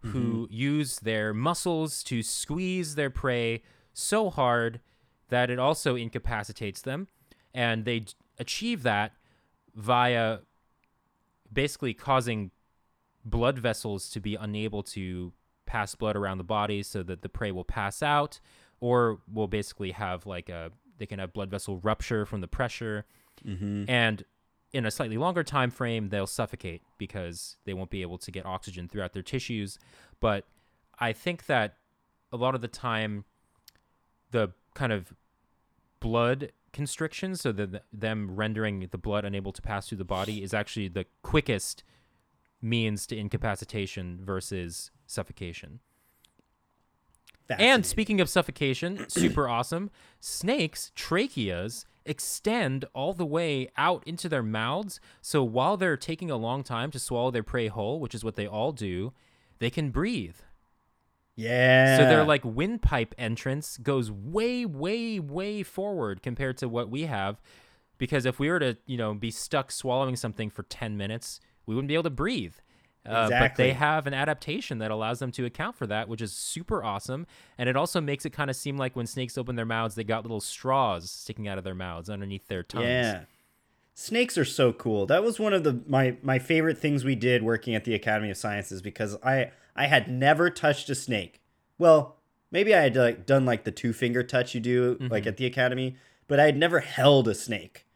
[0.00, 0.52] who mm-hmm.
[0.52, 4.80] use their muscles to squeeze their prey so hard
[5.28, 7.08] that it also incapacitates them.
[7.54, 9.12] And they d- achieve that
[9.74, 10.40] via
[11.52, 12.50] basically causing
[13.24, 15.32] blood vessels to be unable to
[15.66, 18.40] pass blood around the body so that the prey will pass out
[18.80, 23.06] or will basically have like a they can have blood vessel rupture from the pressure.
[23.46, 23.84] Mm-hmm.
[23.88, 24.24] And
[24.72, 28.44] in a slightly longer time frame they'll suffocate because they won't be able to get
[28.44, 29.78] oxygen throughout their tissues.
[30.20, 30.44] But
[30.98, 31.76] i think that
[32.32, 33.24] a lot of the time
[34.30, 35.12] the kind of
[36.00, 40.52] blood constriction so that them rendering the blood unable to pass through the body is
[40.52, 41.82] actually the quickest
[42.60, 45.80] means to incapacitation versus suffocation
[47.58, 49.90] and speaking of suffocation, super awesome.
[50.20, 54.98] Snakes' tracheas extend all the way out into their mouths.
[55.20, 58.36] So while they're taking a long time to swallow their prey whole, which is what
[58.36, 59.12] they all do,
[59.58, 60.36] they can breathe.
[61.36, 61.96] yeah.
[61.98, 67.40] So their like windpipe entrance goes way, way, way forward compared to what we have.
[67.98, 71.74] Because if we were to, you know, be stuck swallowing something for 10 minutes, we
[71.74, 72.54] wouldn't be able to breathe.
[73.08, 76.32] Uh, But they have an adaptation that allows them to account for that, which is
[76.32, 77.26] super awesome.
[77.56, 80.04] And it also makes it kind of seem like when snakes open their mouths, they
[80.04, 82.84] got little straws sticking out of their mouths underneath their tongues.
[82.86, 83.20] Yeah.
[83.94, 85.06] Snakes are so cool.
[85.06, 88.30] That was one of the my my favorite things we did working at the Academy
[88.30, 91.40] of Sciences because I I had never touched a snake.
[91.78, 92.16] Well,
[92.52, 95.28] maybe I had like done like the two finger touch you do like Mm-hmm.
[95.28, 95.96] at the academy,
[96.28, 97.86] but I had never held a snake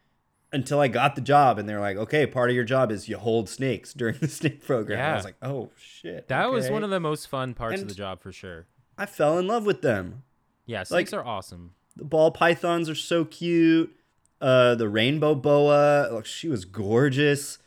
[0.52, 3.16] until I got the job and they're like, "Okay, part of your job is you
[3.18, 6.84] hold snakes during the snake program." And I was like, "Oh shit." That was one
[6.84, 8.66] of the most fun parts of the job for sure.
[8.98, 10.22] I fell in love with them.
[10.66, 11.74] Yeah, snakes Like- are awesome.
[11.96, 13.94] The ball pythons are so cute.
[14.40, 17.58] Uh, the rainbow boa, look, she was gorgeous.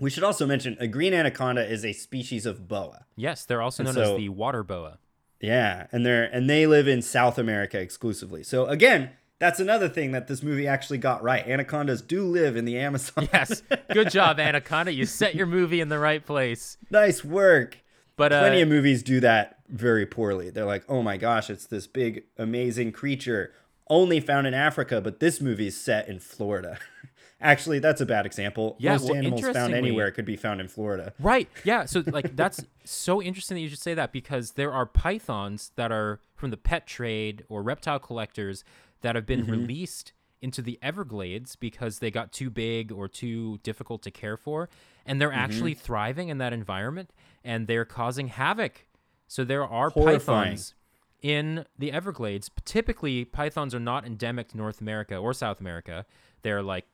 [0.00, 3.06] We should also mention a green anaconda is a species of boa.
[3.16, 4.98] Yes, they're also known so- as the water boa.
[5.40, 8.42] Yeah, and they're and they live in South America exclusively.
[8.42, 11.46] So again, that's another thing that this movie actually got right.
[11.46, 13.28] Anacondas do live in the Amazon.
[13.32, 13.62] Yes,
[13.92, 14.92] good job, Anaconda.
[14.92, 16.76] You set your movie in the right place.
[16.90, 17.78] nice work.
[18.16, 20.50] But uh, Plenty of movies do that very poorly.
[20.50, 23.52] They're like, "Oh my gosh, it's this big amazing creature
[23.88, 26.78] only found in Africa, but this movie's set in Florida."
[27.40, 28.74] Actually, that's a bad example.
[28.80, 31.12] Yeah, Most well, animals found anywhere could be found in Florida.
[31.20, 31.48] Right.
[31.62, 31.84] Yeah.
[31.84, 35.92] So like that's so interesting that you should say that because there are pythons that
[35.92, 38.64] are from the pet trade or reptile collectors
[39.02, 39.42] that have Mm-hmm.
[39.46, 44.36] been released into the Everglades because they got too big or too difficult to care
[44.36, 44.68] for
[45.04, 45.84] and they're actually Mm-hmm.
[45.84, 47.10] thriving in that environment
[47.42, 48.86] and they're causing havoc.
[49.26, 50.50] So there are Horrifying.
[50.52, 50.74] pythons
[51.20, 52.50] in the Everglades.
[52.64, 56.06] Typically pythons are not endemic to North America or South America.
[56.42, 56.86] They're like,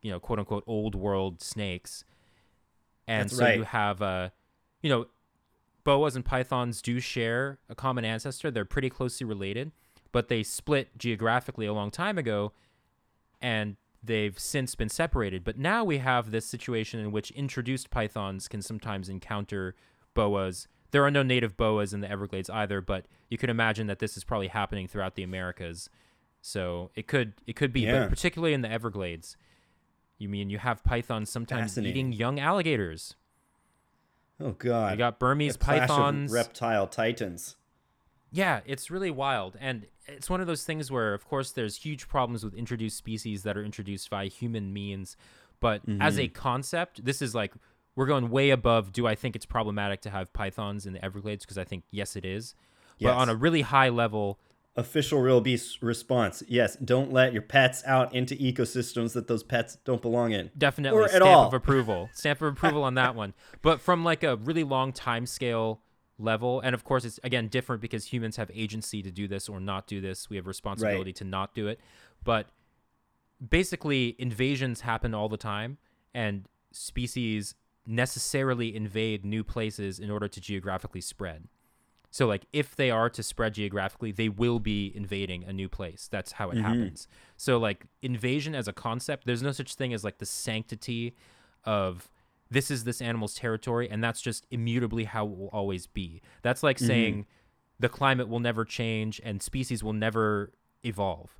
[0.00, 2.04] you know, quote unquote old world snakes.
[3.08, 3.56] And That's so right.
[3.58, 4.30] you have uh
[4.82, 5.06] you know,
[5.82, 8.50] boas and pythons do share a common ancestor.
[8.50, 9.72] They're pretty closely related,
[10.14, 12.52] but they split geographically a long time ago
[13.42, 15.42] and they've since been separated.
[15.42, 19.74] But now we have this situation in which introduced pythons can sometimes encounter
[20.14, 20.68] boas.
[20.92, 24.16] There are no native boas in the Everglades either, but you can imagine that this
[24.16, 25.90] is probably happening throughout the Americas.
[26.40, 28.02] So it could it could be, Yeah.
[28.02, 29.36] but particularly in the Everglades.
[30.18, 33.16] You mean you have pythons sometimes eating young alligators?
[34.38, 34.92] Oh god.
[34.92, 36.30] You got Burmese A clash of pythons.
[36.32, 37.56] reptile titans.
[38.34, 39.56] Yeah, it's really wild.
[39.60, 43.44] And it's one of those things where, of course, there's huge problems with introduced species
[43.44, 45.16] that are introduced by human means.
[45.60, 46.20] But as Mm-hmm.
[46.22, 47.54] a concept, this is like,
[47.94, 51.44] we're going way above do I think it's problematic to have pythons in the Everglades?
[51.44, 52.56] Because I think, yes, it is.
[53.00, 54.40] But on a really high level,
[54.76, 56.42] Official real beast response.
[56.48, 60.50] Yes, don't let your pets out into ecosystems that those pets don't belong in.
[60.58, 62.10] definitely Or stamp of approval.
[62.12, 63.34] Stamp of approval on that one.
[63.62, 65.80] But from like a really long time scale
[66.18, 69.60] level, and of course it's again different because humans have agency to do this or
[69.60, 70.30] not do this.
[70.30, 71.80] We have responsibility to not do it.
[72.22, 72.48] But
[73.46, 75.78] basically invasions happen all the time
[76.14, 77.54] and species
[77.86, 81.48] necessarily invade new places in order to geographically spread.
[82.10, 86.08] So like if they are to spread geographically, they will be invading a new place.
[86.10, 86.64] That's how it mm-hmm.
[86.64, 87.08] happens.
[87.36, 91.16] So like invasion as a concept, there's no such thing as like the sanctity
[91.64, 92.08] of
[92.54, 96.22] this is this animal's territory and that's just immutably how it will always be.
[96.42, 96.86] That's like mm-hmm.
[96.86, 97.26] saying
[97.78, 100.52] the climate will never change and species will never
[100.84, 101.38] evolve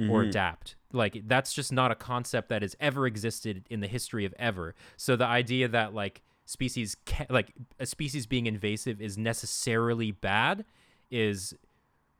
[0.00, 0.30] or mm-hmm.
[0.30, 0.76] adapt.
[0.92, 4.74] Like that's just not a concept that has ever existed in the history of ever.
[4.96, 10.64] So the idea that like species ca- like a species being invasive is necessarily bad
[11.10, 11.54] is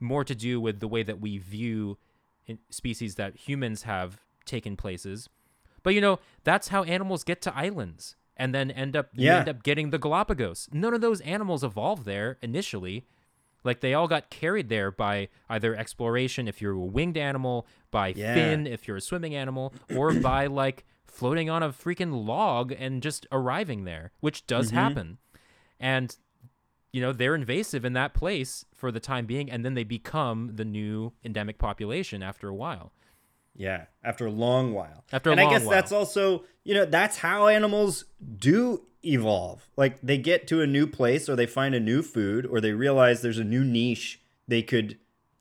[0.01, 1.97] more to do with the way that we view
[2.47, 5.31] eh, species that humans have taken places.
[5.83, 9.41] But you know, that's how animals get to islands and then end up you Yeah.
[9.41, 10.69] end up getting the Galapagos.
[10.73, 13.05] None of those animals evolved there initially.
[13.65, 18.09] Like they all got carried there by either exploration if you're a winged animal, by
[18.09, 18.35] Yeah.
[18.35, 23.03] fin if you're a swimming animal, or by like floating on a freaking log and
[23.03, 24.77] just arriving there, which does mm-hmm.
[24.77, 25.19] happen.
[25.81, 26.17] And
[26.93, 30.53] you know, they're invasive in that place for the time being and then they become
[30.55, 32.93] the new endemic population after a while.
[33.59, 35.05] Yeah, after a long while.
[35.13, 35.71] After a and I guess while.
[35.71, 38.05] that's also, you know, that's how animals
[38.39, 39.69] do evolve.
[39.77, 42.73] Like they get to a new place or they find a new food or they
[42.73, 44.99] realize there's a new niche they could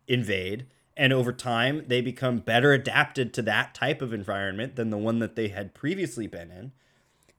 [0.07, 0.65] invade
[0.97, 5.19] and over time they become better adapted to that type of environment than the one
[5.19, 6.71] that they had previously been in.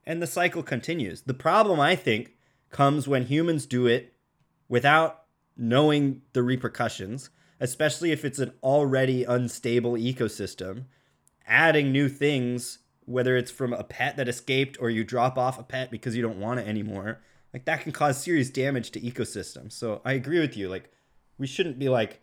[0.06, 1.22] And the cycle continues.
[1.22, 2.36] The problem I think
[2.70, 4.14] comes when humans do it
[4.68, 5.24] without
[5.56, 7.30] knowing the repercussions,
[7.60, 10.84] especially if it's an already unstable ecosystem,
[11.46, 15.62] adding new things, whether it's from a pet that escaped or you drop off a
[15.62, 17.20] pet because you don't want it anymore,
[17.54, 19.72] like that can cause serious damage to ecosystems.
[19.72, 20.68] So I agree with you.
[20.68, 20.92] Like,
[21.38, 22.20] we shouldn't be like,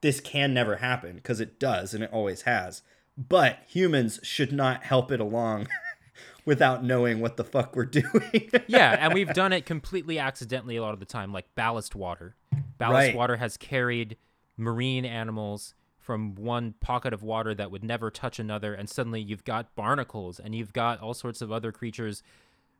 [0.00, 2.82] this can never happen because it does and it always has.
[3.16, 5.68] But humans should not help it along
[6.46, 8.50] without knowing what the fuck we're doing.
[8.66, 12.34] yeah, and we've done it completely accidentally a lot of the time, like ballast water.
[12.78, 13.14] Ballast Right.
[13.14, 14.16] water has carried
[14.62, 19.44] marine animals from one pocket of water that would never touch another, and suddenly you've
[19.44, 22.22] got barnacles and you've got all sorts of other creatures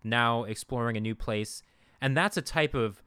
[0.03, 1.63] now exploring a new place.
[2.01, 3.01] And that's a type of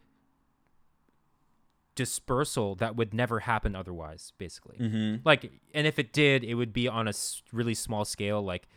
[1.96, 4.78] dispersal that would never happen otherwise, basically.
[4.78, 5.16] mm-hmm.
[5.26, 7.14] Like, and if it did, it would be on a
[7.52, 8.68] really small scale, like,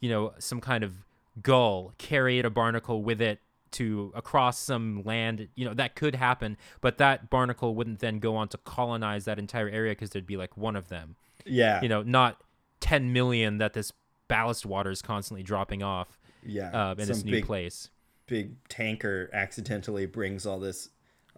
[0.00, 1.04] you know, some kind of
[1.42, 3.40] gull carried a barnacle with it
[3.72, 5.48] to across some land.
[5.54, 9.38] You know, that could happen, but that barnacle wouldn't then go on to colonize that
[9.38, 11.16] entire area because there'd be like one of them.
[11.44, 11.80] Yeah.
[11.82, 12.42] You know, not
[12.80, 13.92] 10 million that this
[14.28, 16.70] ballast water is constantly dropping off yeah.
[16.70, 17.90] uh, in this new big, place.
[18.26, 20.90] big tanker accidentally brings all this,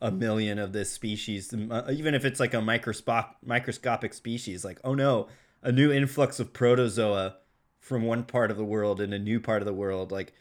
[0.03, 4.81] a million of this species, uh, even if it's like a microspo- microscopic species, like,
[4.83, 5.29] oh no,
[5.63, 7.37] a new influx of protozoa
[7.79, 10.11] from one part of the world in a new part of the world.
[10.11, 10.33] Like,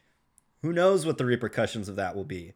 [0.61, 2.53] who knows what the repercussions of that will be?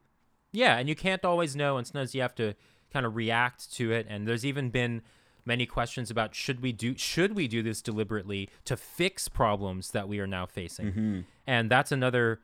[0.52, 2.54] Yeah, and you can't always know, and sometimes you have to
[2.92, 4.06] kind of react to it.
[4.10, 5.02] And there's even been
[5.46, 10.08] many questions about should we do should we do this deliberately to fix problems that
[10.08, 11.20] we are now facing, mm-hmm.
[11.48, 12.42] and that's another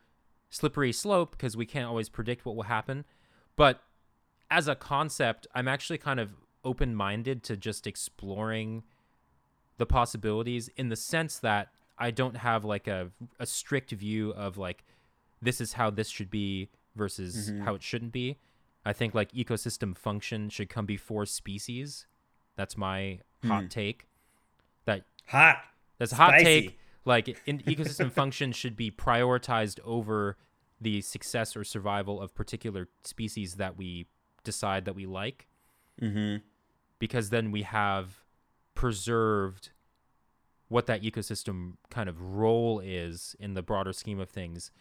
[0.50, 3.06] slippery slope because we can't always predict what will happen.
[3.56, 3.82] But
[4.50, 6.32] as a concept, I'm actually kind of
[6.64, 8.84] open minded to just exploring
[9.78, 14.58] the possibilities in the sense that I don't have like a, a strict view of
[14.58, 14.84] like
[15.42, 18.38] this is how this should be versus how it shouldn't be.
[18.86, 22.08] I think like ecosystem function should come before species.
[22.56, 24.08] That's my hot take.
[24.86, 25.58] That Hot.
[25.98, 26.44] that's a hot Spicy.
[26.44, 26.80] take.
[27.06, 30.38] Like in ecosystem function should be prioritized over
[30.82, 34.08] the success or survival of particular species that we
[34.44, 35.48] decide that we like
[36.02, 36.38] Mm-hmm.
[37.00, 38.24] because then we have
[38.74, 39.72] preserved
[40.70, 44.72] what that ecosystem kind of role is in the broader scheme of things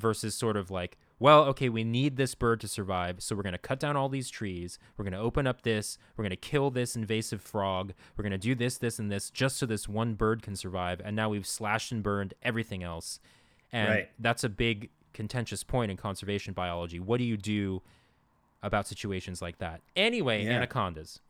[0.00, 3.52] versus sort of like well, okay, we need this bird to survive, so we're going
[3.52, 4.78] to cut down all these trees.
[4.96, 5.98] We're going to open up this.
[6.16, 7.92] We're going to kill this invasive frog.
[8.16, 10.98] We're going to do this, this, and this just so this one bird can survive.
[11.04, 13.20] And now we've slashed and burned everything else.
[13.70, 14.10] And Right.
[14.18, 16.98] that's a big contentious point in conservation biology.
[16.98, 17.82] What do you do
[18.62, 19.82] about situations like that?
[19.94, 20.52] Anyway, Yeah.
[20.52, 21.20] anacondas.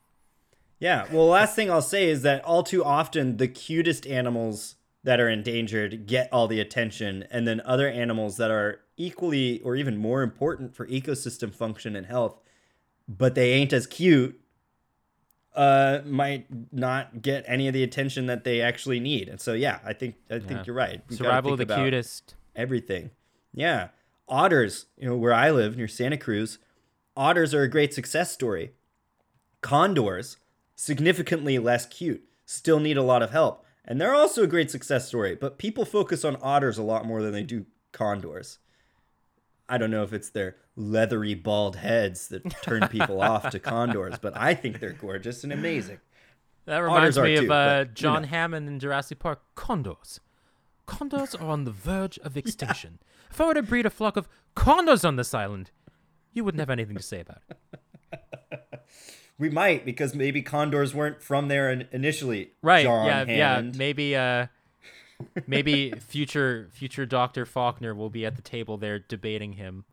[0.78, 1.12] Yeah.
[1.12, 5.28] Well, last thing I'll say is that all too often the cutest animals that are
[5.28, 10.22] endangered get all the attention, and then other animals that are equally or even more
[10.22, 12.38] important for ecosystem function and health,
[13.08, 14.38] but they ain't as cute,
[15.54, 19.28] uh, might not get any of the attention that they actually need.
[19.28, 21.02] And so, yeah, I think I think you're right.
[21.08, 22.34] Gotta Survival of the cutest.
[22.54, 23.10] everything.
[23.54, 23.88] Yeah.
[24.28, 26.58] Otters, you know, where I live near Santa Cruz,
[27.16, 28.72] otters are a great success story.
[29.60, 30.36] Condors,
[30.76, 33.64] significantly less cute, still need a lot of help.
[33.90, 37.22] And they're also a great success story, but people focus on otters a lot more
[37.22, 38.60] than they do condors.
[39.68, 44.16] I don't know if it's their leathery bald heads that turn people off to condors,
[44.20, 45.98] but I think they're gorgeous and amazing.
[46.66, 48.28] That reminds me too, of but, uh, you John know.
[48.28, 49.42] Hammond in Jurassic Park.
[49.56, 50.20] Condors.
[50.86, 53.00] Condors are on the verge of extinction.
[53.28, 55.72] If I were to breed a flock of condors on this island,
[56.32, 57.56] you wouldn't have anything to say about it.
[59.40, 62.52] We might because maybe condors weren't from there initially.
[62.60, 62.84] Right?
[62.84, 63.60] John yeah, yeah.
[63.62, 64.48] Maybe, uh,
[65.46, 69.84] maybe future future Doctor Faulkner will be at the table there debating him.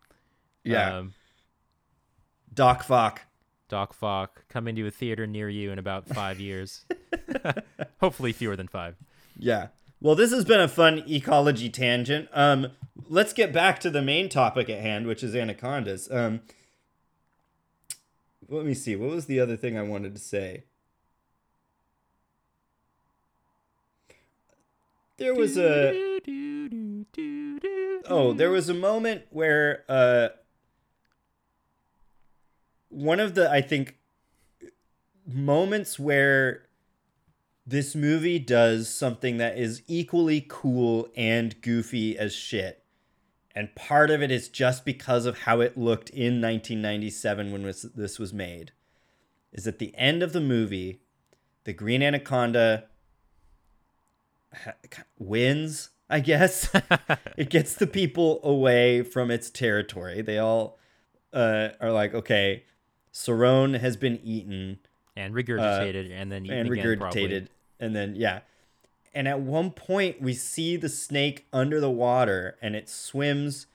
[0.66, 0.98] Yeah.
[0.98, 1.14] Um,
[2.54, 3.22] Doc Fock.
[3.70, 6.86] Doc Falk coming to a theater near you in about five years.
[8.02, 8.98] Hopefully fewer than five.
[9.40, 9.68] Yeah.
[10.02, 12.28] Well, this has been a fun ecology tangent.
[12.34, 12.72] Um,
[13.08, 16.12] let's get back to the main topic at hand, which is anacondas.
[16.12, 16.42] Um,
[18.50, 18.96] let me see.
[18.96, 20.64] What was the other thing I wanted to say?
[25.18, 26.20] There was a
[28.08, 30.30] oh, there was a moment where uh,
[32.90, 33.98] one of the I think
[35.26, 36.68] moments where
[37.66, 42.84] this movie does something that is equally cool and goofy as shit.
[43.58, 47.82] And part of it is just because of how it looked in 1997 when was,
[47.96, 48.72] this was made.
[49.52, 51.02] Is at the end of the movie,
[51.64, 52.84] the Green Anaconda
[54.54, 54.76] ha-
[55.18, 56.70] wins, I guess.
[57.36, 60.22] it gets the people away from its territory.
[60.22, 60.78] They all
[61.34, 62.64] uh, are like, okay,
[63.12, 64.78] Serone has been eaten
[65.16, 67.48] and regurgitated and then eaten and again, regurgitated probably.
[67.80, 68.42] and then yeah
[69.18, 73.66] and at one point we see the snake under the water and it swims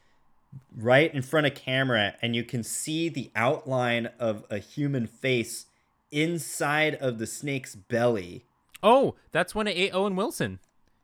[0.77, 5.67] right in front of camera and you can see the outline of a human face
[6.11, 8.45] inside of the snake's belly
[8.85, 10.59] Oh, that's when it ate Owen Wilson.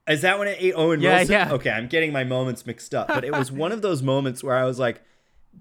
[0.09, 1.33] is that when it ate Owen Yeah, Wilson?
[1.33, 1.53] yeah.
[1.53, 4.57] Okay, I'm getting my moments mixed up, but it was one of those moments where
[4.57, 5.01] I was like,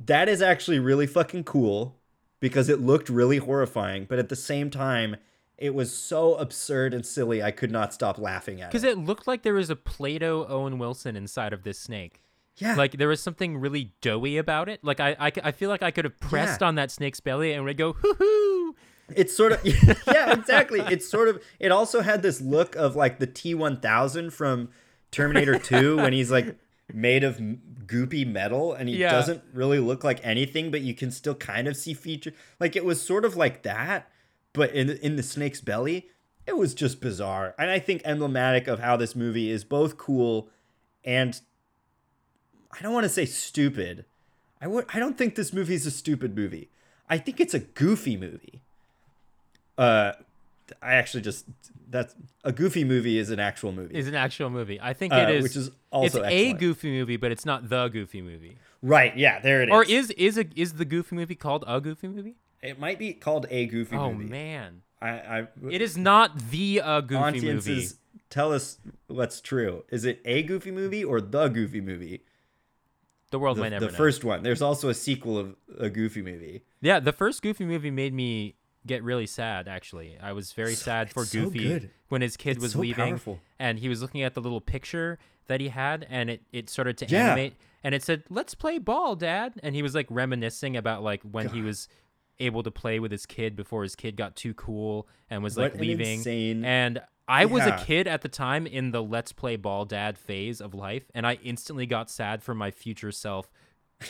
[0.06, 1.96] that is actually really fucking cool
[2.40, 5.18] because it looked really horrifying, but at the same time,
[5.58, 8.72] it was so absurd and silly I could not stop laughing at it.
[8.72, 8.98] Because it.
[8.98, 12.22] looked like there was a Play-Doh Owen Wilson inside of this snake.
[12.58, 12.76] Yeah.
[12.76, 14.84] Like there was something really doughy about it.
[14.84, 16.68] Like I, I feel like I could have pressed Yeah.
[16.68, 18.76] on that snake's belly and would go hoo hoo.
[19.16, 19.60] It's sort of
[20.08, 20.80] yeah, exactly.
[20.82, 24.70] It's sort of it also had this look of like the T1000 from
[25.12, 26.58] Terminator 2 when he's like
[26.94, 27.38] made of
[27.86, 29.12] goopy metal and he Yeah.
[29.12, 32.84] doesn't really look like anything but you can still kind of see feature like it
[32.86, 34.10] was sort of like that
[34.54, 36.10] but in in the snake's belly
[36.46, 40.50] it was just bizarre and I think emblematic of how this movie is both cool
[41.04, 41.40] and
[42.72, 44.06] I don't want to say stupid.
[44.62, 46.70] I would I don't think this movie is a stupid movie.
[47.10, 48.62] I think it's a goofy movie.
[49.78, 50.14] Uh
[50.82, 51.46] I actually just
[51.90, 53.96] that's a goofy movie is an actual movie.
[53.98, 54.80] Is an actual movie.
[54.82, 55.44] I think Uh, it is.
[55.44, 58.58] which is also it's a goofy movie, but it's not the goofy movie.
[58.82, 59.74] right, yeah, there it is.
[59.74, 62.36] Or is is a is the goofy movie called a goofy movie?
[62.62, 64.30] It might be called a goofy oh movie.
[64.30, 67.88] man, I I it is not the uh, goofy movie.
[68.30, 68.78] tell us
[69.08, 69.84] what's true.
[69.90, 72.24] Is it a goofy movie or the goofy movie?
[73.30, 73.98] The world The, might never the know.
[73.98, 74.42] first one.
[74.44, 76.64] There's also a sequel of a goofy movie.
[76.82, 78.56] Yeah, the first Goofy movie made me
[78.86, 79.68] get really sad.
[79.68, 82.72] Actually, I was very So- sad for it's so Goofy when his kid It's was
[82.72, 83.40] so leaving, powerful.
[83.60, 86.98] and he was looking at the little picture that he had, and it it started
[87.00, 87.28] to Yeah.
[87.28, 91.22] animate, and it said, "Let's play ball, Dad," and he was like reminiscing about like
[91.24, 91.90] when he was
[92.40, 95.74] able to play with his kid before his kid got too cool and was like
[95.74, 96.18] What an leaving.
[96.20, 100.18] insane- And I was a kid at the time in the let's play ball dad
[100.18, 103.50] phase of life, and I instantly got sad for my future self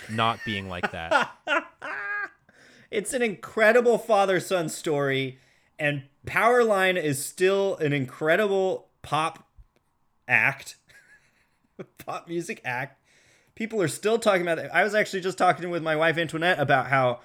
[0.10, 1.32] not being like that.
[2.90, 5.40] It's an incredible father son story,
[5.78, 9.46] and Powerline is still an incredible pop
[10.26, 10.78] act,
[11.98, 13.02] pop music act.
[13.56, 14.70] people are still talking about it.
[14.74, 17.20] I was actually just talking with my wife Antoinette about how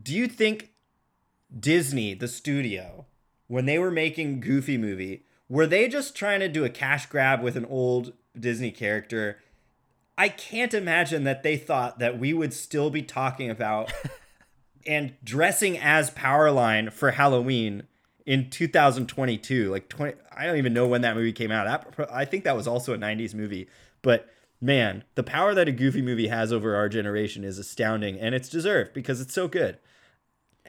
[0.00, 0.70] do you think
[1.58, 3.06] Disney, the studio,
[3.46, 7.42] when they were making Goofy movie, were they just trying to do a cash grab
[7.42, 9.38] with an old Disney character?
[10.16, 13.92] I can't imagine that they thought that we would still be talking about
[14.86, 17.84] and dressing as Powerline for Halloween
[18.26, 19.70] in 2022.
[19.70, 21.86] Like 20 I don't even know when that movie came out.
[22.10, 23.68] I think that was also a 90s movie,
[24.02, 24.28] but
[24.60, 28.48] man, the power that a Goofy movie has over our generation is astounding and it's
[28.48, 29.78] deserved because it's so good.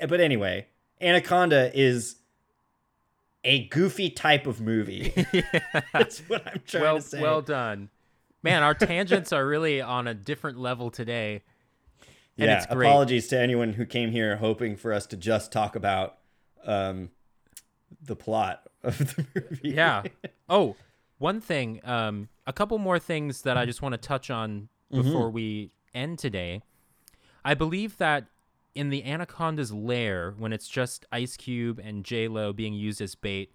[0.08, 0.68] But anyway,
[1.02, 2.18] Anaconda is
[3.44, 5.14] a goofy type of movie.
[5.94, 7.22] That's what I'm trying well, to say.
[7.22, 7.90] well done,
[8.44, 8.64] man.
[8.64, 11.44] Our tangents are really on a different level today.
[12.38, 12.88] And yeah, it's great.
[12.88, 16.18] apologies to anyone who came here hoping for us to just talk about
[16.66, 17.12] um,
[18.04, 19.70] the plot of the movie.
[19.70, 20.04] Yeah.
[20.50, 20.76] Oh,
[21.18, 25.30] one thing, um, a couple more things that I just want to touch on before
[25.30, 26.62] we end today.
[27.44, 28.28] I believe that
[28.74, 33.16] in the Anaconda's lair, when it's just Ice Cube and J Lo being used as
[33.16, 33.52] bait,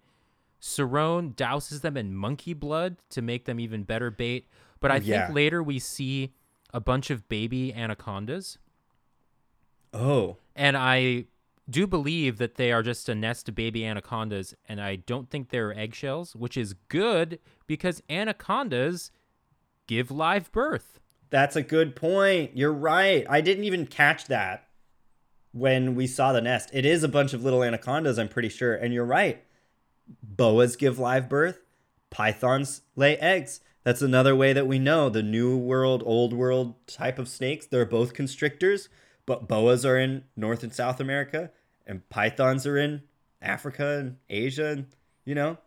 [0.61, 4.47] Serone douses them in monkey blood to make them even better bait.
[4.79, 6.33] But I think later we see
[6.73, 8.57] a bunch of baby anacondas.
[9.93, 11.25] Oh, And I
[11.69, 15.49] do believe that they are just a nest of baby anacondas, and I don't think
[15.49, 19.11] they're eggshells, which is good because anacondas
[19.87, 20.99] give live birth.
[21.29, 22.55] that's a good point.
[22.57, 23.25] You're right.
[23.29, 24.67] I didn't even catch that
[25.53, 26.69] when we saw the nest.
[26.73, 28.73] It is a bunch of little anacondas, I'm pretty sure.
[28.75, 29.43] And you're right.
[30.21, 31.61] Boas give live birth,
[32.09, 33.61] pythons lay eggs.
[33.83, 37.65] That's another way that we know the new world, old world type of snakes.
[37.65, 38.89] They're both constrictors,
[39.31, 41.51] but boas are in North and South America,
[41.87, 43.01] and pythons are in
[43.41, 44.85] Africa and Asia, and
[45.23, 45.57] you know,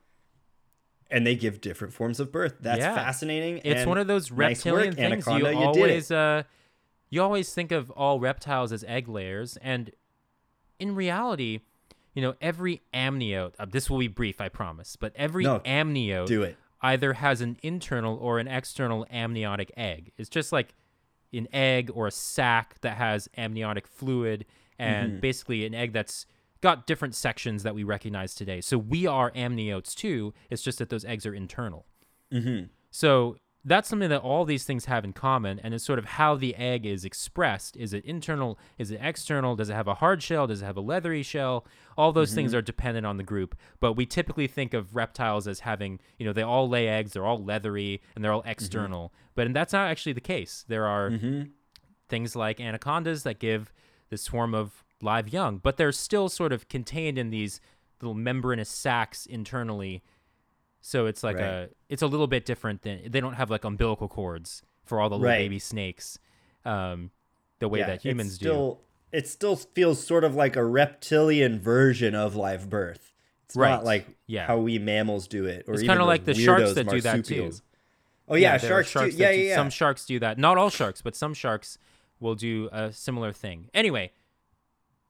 [1.10, 2.56] and they give different forms of birth.
[2.60, 2.94] That's Yeah.
[2.94, 3.60] fascinating.
[3.64, 6.42] It's one of those nice reptilian work, things Anaconda, you you always uh
[7.08, 9.90] you always think of all reptiles as egg layers and
[10.78, 11.60] in reality,
[12.14, 16.26] you know, every amniote, uh, this will be brief, I promise, but every No, amniote
[16.26, 16.56] Do it.
[16.82, 20.12] either has an internal or an external amniotic egg.
[20.18, 20.74] It's just like
[21.36, 24.44] an egg or a sac that has amniotic fluid
[24.78, 25.20] and Mm-hmm.
[25.20, 26.26] basically an egg that's
[26.60, 28.60] got different sections that we recognize today.
[28.60, 30.32] So we are amniotes too.
[30.50, 31.86] It's just that those eggs are internal.
[32.32, 32.66] Mm-hmm.
[32.90, 36.34] So that's something that all these things have in common, and it's sort of how
[36.36, 37.76] the egg is expressed.
[37.76, 38.58] Is it internal?
[38.78, 39.56] Is it external?
[39.56, 40.46] Does it have a hard shell?
[40.46, 41.64] Does it have a leathery shell?
[41.96, 43.56] All those things are dependent on the group.
[43.80, 47.24] But we typically think of reptiles as having, you know, they all lay eggs, they're
[47.24, 49.12] all leathery, and they're all external.
[49.34, 50.64] But and that's not actually the case.
[50.68, 51.42] There are Mm-hmm.
[52.08, 53.72] things like anacondas that give
[54.10, 57.60] this swarm of live young, but they're still sort of contained in these
[58.00, 60.02] little membranous sacs internally.
[60.86, 61.44] So it's like Right.
[61.44, 65.08] a it's a little bit different than they don't have like umbilical cords for all
[65.08, 65.38] the little Right.
[65.38, 66.18] baby snakes,
[66.66, 67.10] um,
[67.58, 68.74] the way that humans still,
[69.10, 69.16] do.
[69.16, 73.14] It still feels sort of like a reptilian version of live birth.
[73.46, 73.70] It's Right.
[73.70, 74.46] not like Yeah.
[74.46, 77.24] how we mammals do it, or It's even kinda like the sharks that do that
[77.24, 77.50] too.
[78.28, 79.22] Oh yeah, there are sharks, do.
[79.22, 79.54] Yeah, do- yeah, yeah.
[79.56, 80.36] Some sharks do that.
[80.36, 81.78] Not all sharks, but some sharks
[82.20, 83.70] will do a similar thing.
[83.72, 84.12] Anyway,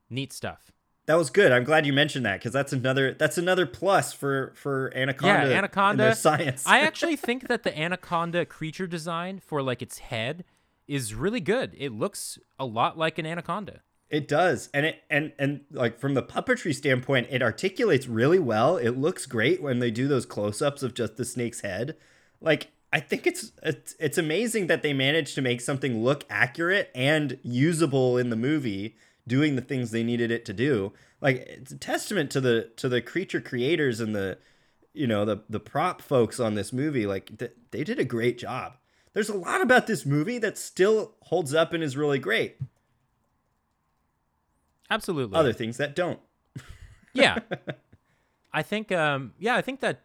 [0.09, 0.71] neat stuff.
[1.07, 1.53] That was good.
[1.53, 5.51] I'm glad you mentioned that because that's another that's another plus for for anaconda.
[5.51, 6.15] Yeah, anaconda.
[6.15, 6.65] science.
[6.67, 10.45] I actually think that the anaconda creature design for like its head
[10.87, 11.75] is really good.
[11.77, 13.81] It looks a lot like an anaconda.
[14.09, 14.69] It does.
[14.73, 18.77] And it and and like from the puppetry standpoint, it articulates really well.
[18.77, 21.97] It looks great when they do those close-ups of just the snake's head.
[22.41, 26.91] Like I think it's it's, it's amazing that they managed to make something look accurate
[26.95, 28.97] and usable in the movie
[29.27, 30.93] doing the things they needed it to do.
[31.21, 34.39] Like it's a testament to the to the creature creators and the
[34.93, 38.39] you know the the prop folks on this movie like th- they did a great
[38.39, 38.77] job.
[39.13, 42.57] There's a lot about this movie that still holds up and is really great.
[44.91, 45.37] Absolutely.
[45.39, 46.21] Other things that don't.
[47.15, 47.39] yeah.
[48.53, 50.03] I think um yeah, I think that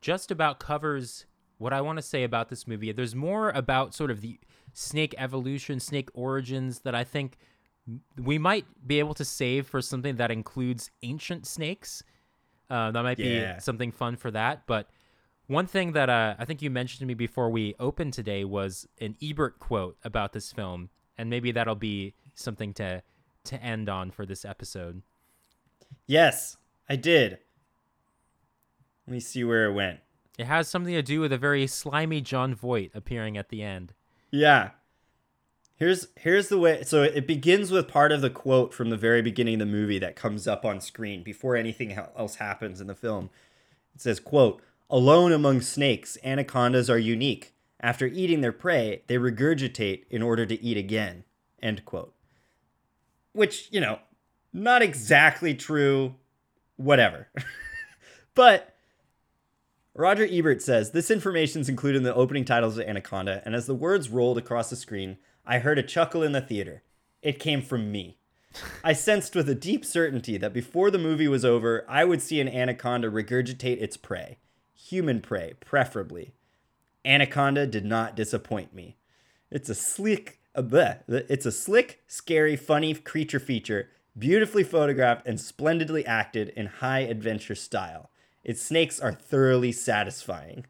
[0.00, 1.26] just about covers
[1.58, 2.90] what I want to say about this movie.
[2.90, 4.40] There's more about sort of the
[4.72, 7.38] snake evolution, snake origins that I think
[8.22, 12.02] we might be able to save for something that includes ancient snakes.
[12.70, 13.54] Uh, that might Yeah.
[13.56, 14.66] be something fun for that.
[14.66, 14.88] But
[15.46, 18.86] one thing that uh, I think you mentioned to me before we opened today was
[19.00, 23.02] an Ebert quote about this film, and maybe that'll be something to
[23.44, 25.02] to end on for this episode.
[26.06, 26.56] Yes,
[26.88, 27.38] I did.
[29.06, 29.98] Let me see where it went.
[30.38, 33.92] It has something to do with a very slimy Jon Voight appearing at the end.
[34.30, 34.70] Yeah.
[35.76, 39.22] Here's here's the way so it begins with part of the quote from the very
[39.22, 42.94] beginning of the movie that comes up on screen before anything else happens in the
[42.94, 43.30] film.
[43.94, 47.52] It says, quote, "Alone among snakes, anacondas are unique.
[47.80, 51.24] After eating their prey, they regurgitate in order to eat again.
[51.60, 52.14] End quote.
[53.32, 53.98] Which, you know,
[54.52, 56.14] not exactly true,
[56.76, 57.28] whatever.
[58.34, 58.74] but
[59.94, 63.66] Roger Ebert says this information is included in the opening titles of Anaconda, and as
[63.66, 66.82] the words rolled across the screen, I heard a chuckle in the theater.
[67.20, 68.18] It came from me.
[68.84, 72.40] I sensed with a deep certainty that before the movie was over, I would see
[72.40, 74.38] an anaconda regurgitate its prey,
[74.74, 76.34] human prey, preferably.
[77.04, 78.96] Anaconda did not disappoint me.
[79.50, 85.40] It's a slick, uh, bleh, it's a slick, scary, funny creature feature, beautifully photographed and
[85.40, 88.10] splendidly acted in high adventure style.
[88.44, 90.66] Its snakes are thoroughly satisfying.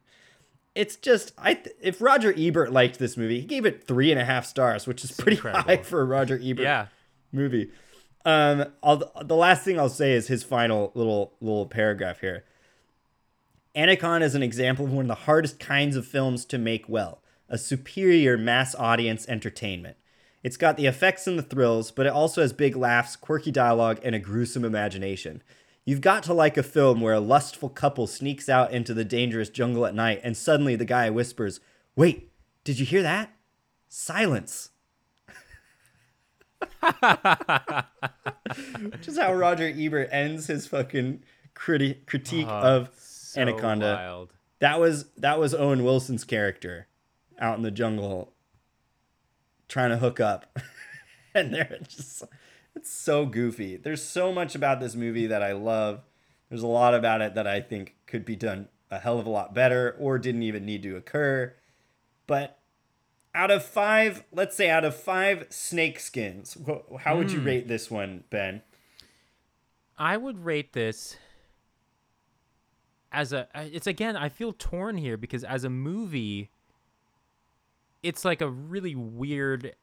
[0.75, 4.19] It's just I th- if Roger Ebert liked this movie, he gave it three and
[4.19, 5.63] a half stars, which is pretty incredible.
[5.63, 6.87] high for a Roger Ebert Yeah.
[7.31, 7.71] movie.
[8.25, 12.45] Um, I'll, the last thing I'll say is his final little little paragraph here.
[13.75, 17.21] Anaconda is an example of one of the hardest kinds of films to make well,
[17.49, 19.97] a superior mass audience entertainment.
[20.43, 23.99] It's got the effects and the thrills, but it also has big laughs, quirky dialogue,
[24.03, 25.41] and a gruesome imagination.
[25.85, 29.49] You've got to like a film where a lustful couple sneaks out into the dangerous
[29.49, 31.59] jungle at night and suddenly the guy whispers,
[31.95, 32.31] Wait,
[32.63, 33.33] did you hear that?
[33.89, 34.69] Silence.
[38.81, 41.23] Which is how Roger Ebert ends his fucking
[41.55, 43.93] criti- critique ah, of So Anaconda.
[43.99, 44.33] wild.
[44.59, 46.87] That was that was Owen Wilson's character
[47.39, 48.33] out in the jungle
[49.67, 50.57] trying to hook up.
[51.35, 52.23] and they're just
[52.75, 53.77] it's so goofy.
[53.77, 56.01] There's so much about this movie that I love.
[56.49, 59.29] There's a lot about it that I think could be done a hell of a
[59.29, 61.53] lot better or didn't even need to occur.
[62.27, 62.59] But
[63.33, 66.57] out of 5, let's say out of 5 snake skins,
[66.99, 67.45] how would you hmm.
[67.45, 68.61] rate this one, Ben?
[69.97, 71.17] I would rate this
[73.11, 73.47] as a.
[73.55, 76.49] it's again I feel torn here because as a movie
[78.01, 79.75] it's like a really weird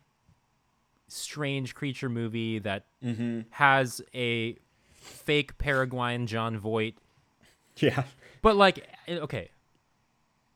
[1.11, 3.41] strange creature movie that mm-hmm.
[3.51, 4.57] has a
[4.93, 6.97] fake Paraguayan Jon Voight
[7.77, 8.05] Yeah.
[8.43, 9.51] but like okay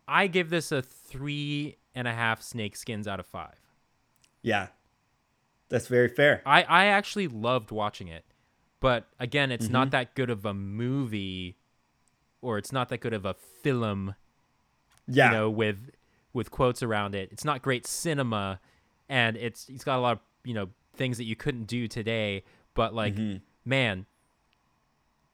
[0.07, 3.59] I give this a three and a half snake skins out of five
[4.43, 4.69] Yeah.
[5.71, 6.43] That's very fair.
[6.45, 8.25] I, I actually loved watching it.
[8.81, 9.91] But again, it's not mm-hmm.
[9.93, 11.57] that good of a movie
[12.43, 14.15] or it's not that good of a film,
[15.09, 15.31] Yeah.
[15.31, 15.91] you know, with
[16.35, 17.31] with quotes around it.
[17.33, 18.61] It's not great cinema
[19.09, 22.45] and it's it's got a lot of, you know, things that you couldn't do today,
[22.75, 23.39] but like mm-hmm.
[23.65, 24.07] man,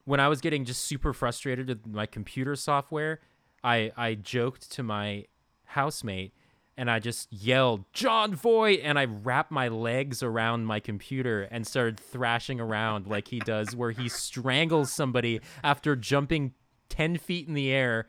[0.05, 3.19] when I was getting just super frustrated with my computer software,
[3.63, 5.25] I I joked to my
[5.65, 6.33] housemate
[6.77, 11.67] and I just yelled Jon Voight and I wrapped my legs around my computer and
[11.67, 16.53] started thrashing around like he does where he strangles somebody after jumping
[16.89, 18.07] 10 feet in the air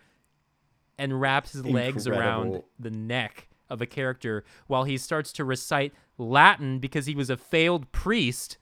[0.99, 5.93] and wraps his legs around the neck of a character while he starts to recite
[6.23, 8.59] Latin because he was a failed priest.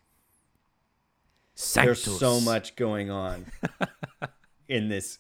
[1.74, 3.46] There's so much going on
[4.68, 5.18] in this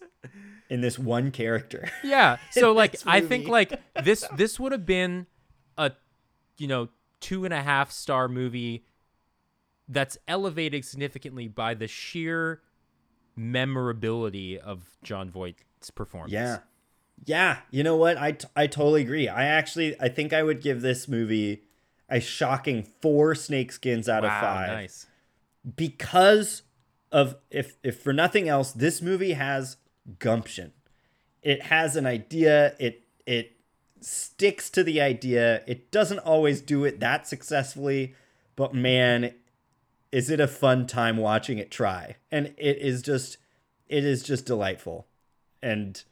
[0.70, 1.88] in this one character.
[2.02, 2.38] Yeah.
[2.52, 5.26] So like I think like this this would have been
[5.76, 5.92] a
[6.56, 6.88] you know
[7.20, 8.84] two and a half star movie
[9.88, 12.62] that's elevated significantly by the sheer
[13.36, 16.32] memorability of Jon Voight's performance.
[16.32, 16.58] Yeah.
[17.26, 18.16] Yeah, you know what?
[18.16, 19.28] I, t- I totally agree.
[19.28, 21.64] I actually I think I would give this movie
[22.10, 25.06] a shocking 4 snake skins out Wow, of 5 nice.
[25.76, 26.62] because
[27.12, 29.76] of if if for nothing else this movie has
[30.18, 30.72] gumption.
[31.42, 33.56] It has an idea, it it
[34.00, 35.62] sticks to the idea.
[35.66, 38.14] It doesn't always do it that successfully,
[38.56, 39.34] but man,
[40.12, 42.16] is it a fun time watching it try.
[42.30, 43.38] And it is just
[43.88, 45.06] it is just delightful.
[45.62, 46.02] And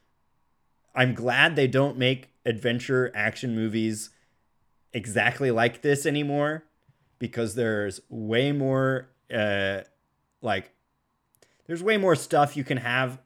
[0.95, 4.11] I'm glad they don't make adventure action movies
[4.93, 6.65] exactly like this anymore
[7.19, 9.81] because there's way more uh
[10.41, 10.73] like
[11.67, 13.21] there's way more stuff you can have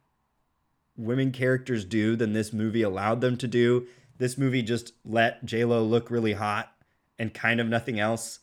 [0.96, 3.86] women characters do than this movie allowed them to do.
[4.18, 6.72] This movie just let J-Lo look really hot
[7.18, 8.40] and kind of nothing else.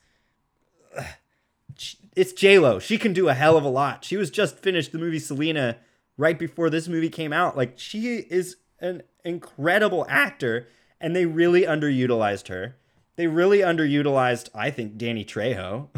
[2.15, 2.79] It's J-Lo.
[2.79, 4.03] She can do a hell of a lot.
[4.03, 5.77] She was just finished the movie Selena
[6.17, 7.55] right before this movie came out.
[7.55, 10.67] Like she is an incredible actor
[10.99, 12.75] and they really underutilized her.
[13.19, 15.89] They really underutilized, I think, Danny Trejo.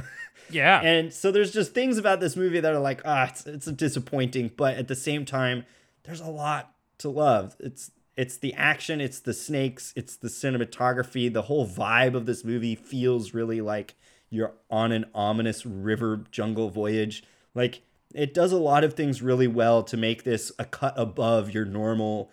[0.49, 0.81] Yeah.
[0.81, 4.51] And so there's just things about this movie that are like, ah, it's, it's disappointing,
[4.57, 5.65] but at the same time,
[6.03, 7.55] there's a lot to love.
[7.57, 12.43] It's it's the action, it's the snakes, it's the cinematography, the whole vibe of this
[12.43, 13.95] movie feels really like
[14.29, 17.23] you're on an ominous river jungle voyage.
[17.55, 17.83] Like
[18.13, 21.63] it does a lot of things really well to make this a cut above your
[21.63, 22.29] normal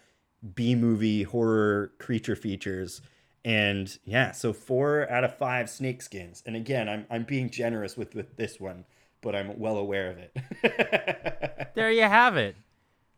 [0.56, 3.00] B movie horror creature features.
[3.44, 6.42] And yeah, so four out of five snake skins.
[6.46, 8.84] And again, I'm I'm being generous with with this one,
[9.20, 11.70] but I'm well aware of it.
[11.74, 12.56] there you have it.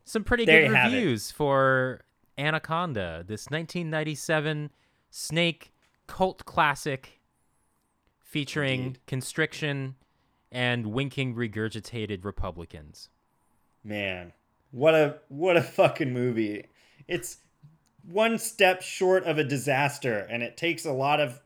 [0.05, 0.97] Some pretty There good you have it.
[0.97, 2.01] reviews for
[2.36, 4.70] Anaconda, this 1997
[5.10, 5.72] snake
[6.06, 7.20] cult classic
[8.18, 9.06] featuring Indeed.
[9.06, 9.94] constriction
[10.52, 13.09] and winking regurgitated Republicans.
[13.84, 14.32] Man,
[14.70, 16.66] what a what a fucking movie.
[17.09, 17.38] It's
[18.09, 21.40] one step short of a disaster and it takes a lot of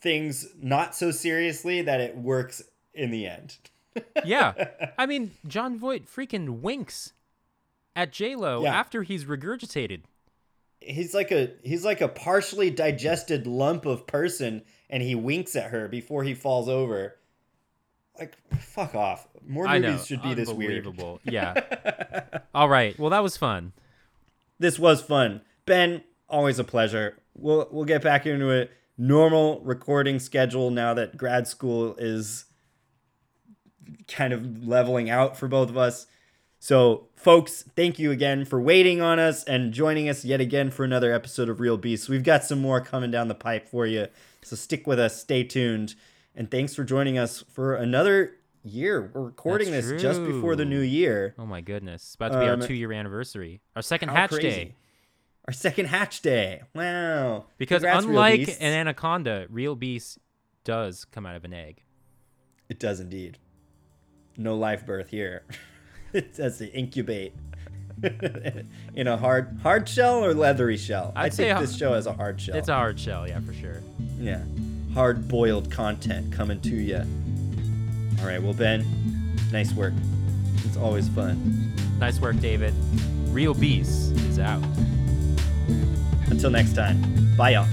[0.00, 2.62] things not so seriously that it works
[2.94, 3.56] in the end.
[4.26, 4.52] Yeah.
[4.98, 7.14] I mean, Jon Voight freaking winks
[7.94, 8.74] at J-Lo Yeah.
[8.78, 10.02] after he's regurgitated.
[10.80, 15.70] He's like a he's like a partially digested lump of person and he winks at
[15.70, 17.16] her before he falls over.
[18.18, 19.26] Like fuck off.
[19.46, 20.04] More I movies know.
[20.04, 20.86] should be this weird.
[21.24, 21.54] Yeah.
[22.54, 22.98] All right.
[22.98, 23.72] Well, that was fun.
[24.58, 25.40] this was fun.
[25.66, 27.18] Ben, always a pleasure.
[27.34, 32.46] We'll we'll get back into a normal recording schedule now that grad school is
[34.08, 36.06] kind of leveling out for both of us.
[36.58, 40.84] So, folks, thank you again for waiting on us and joining us yet again for
[40.84, 42.08] another episode of Real Beasts.
[42.08, 44.06] We've got some more coming down the pipe for you.
[44.42, 45.94] So stick with us, stay tuned,
[46.34, 49.10] and thanks for joining us for another year.
[49.12, 51.34] We're recording That's this just before the new year.
[51.38, 52.02] Oh my goodness.
[52.02, 53.60] It's about to be Um, our two year anniversary.
[53.76, 54.48] Our second hatch crazy.
[54.48, 54.74] day.
[55.46, 56.62] Our second hatch day.
[56.74, 57.46] Wow.
[57.56, 60.18] Because Congrats, unlike an anaconda, real beast
[60.64, 61.82] does come out of an egg.
[62.68, 63.38] It does indeed.
[64.36, 65.44] No live birth here.
[66.12, 67.32] it says to incubate
[68.94, 71.12] in a hard hard shell or leathery shell.
[71.14, 72.56] i I'd say think this show has a hard shell.
[72.56, 73.80] It's a hard shell, yeah, for sure.
[74.18, 74.42] yeah,
[74.92, 77.02] hard boiled content coming to you.
[78.20, 78.84] All right, well Ben,
[79.52, 79.94] nice work.
[80.64, 81.74] It's always fun.
[81.98, 82.74] Nice work, David.
[83.28, 84.62] Real Beast is out.
[86.30, 87.00] Until next time,
[87.36, 87.68] bye y'all.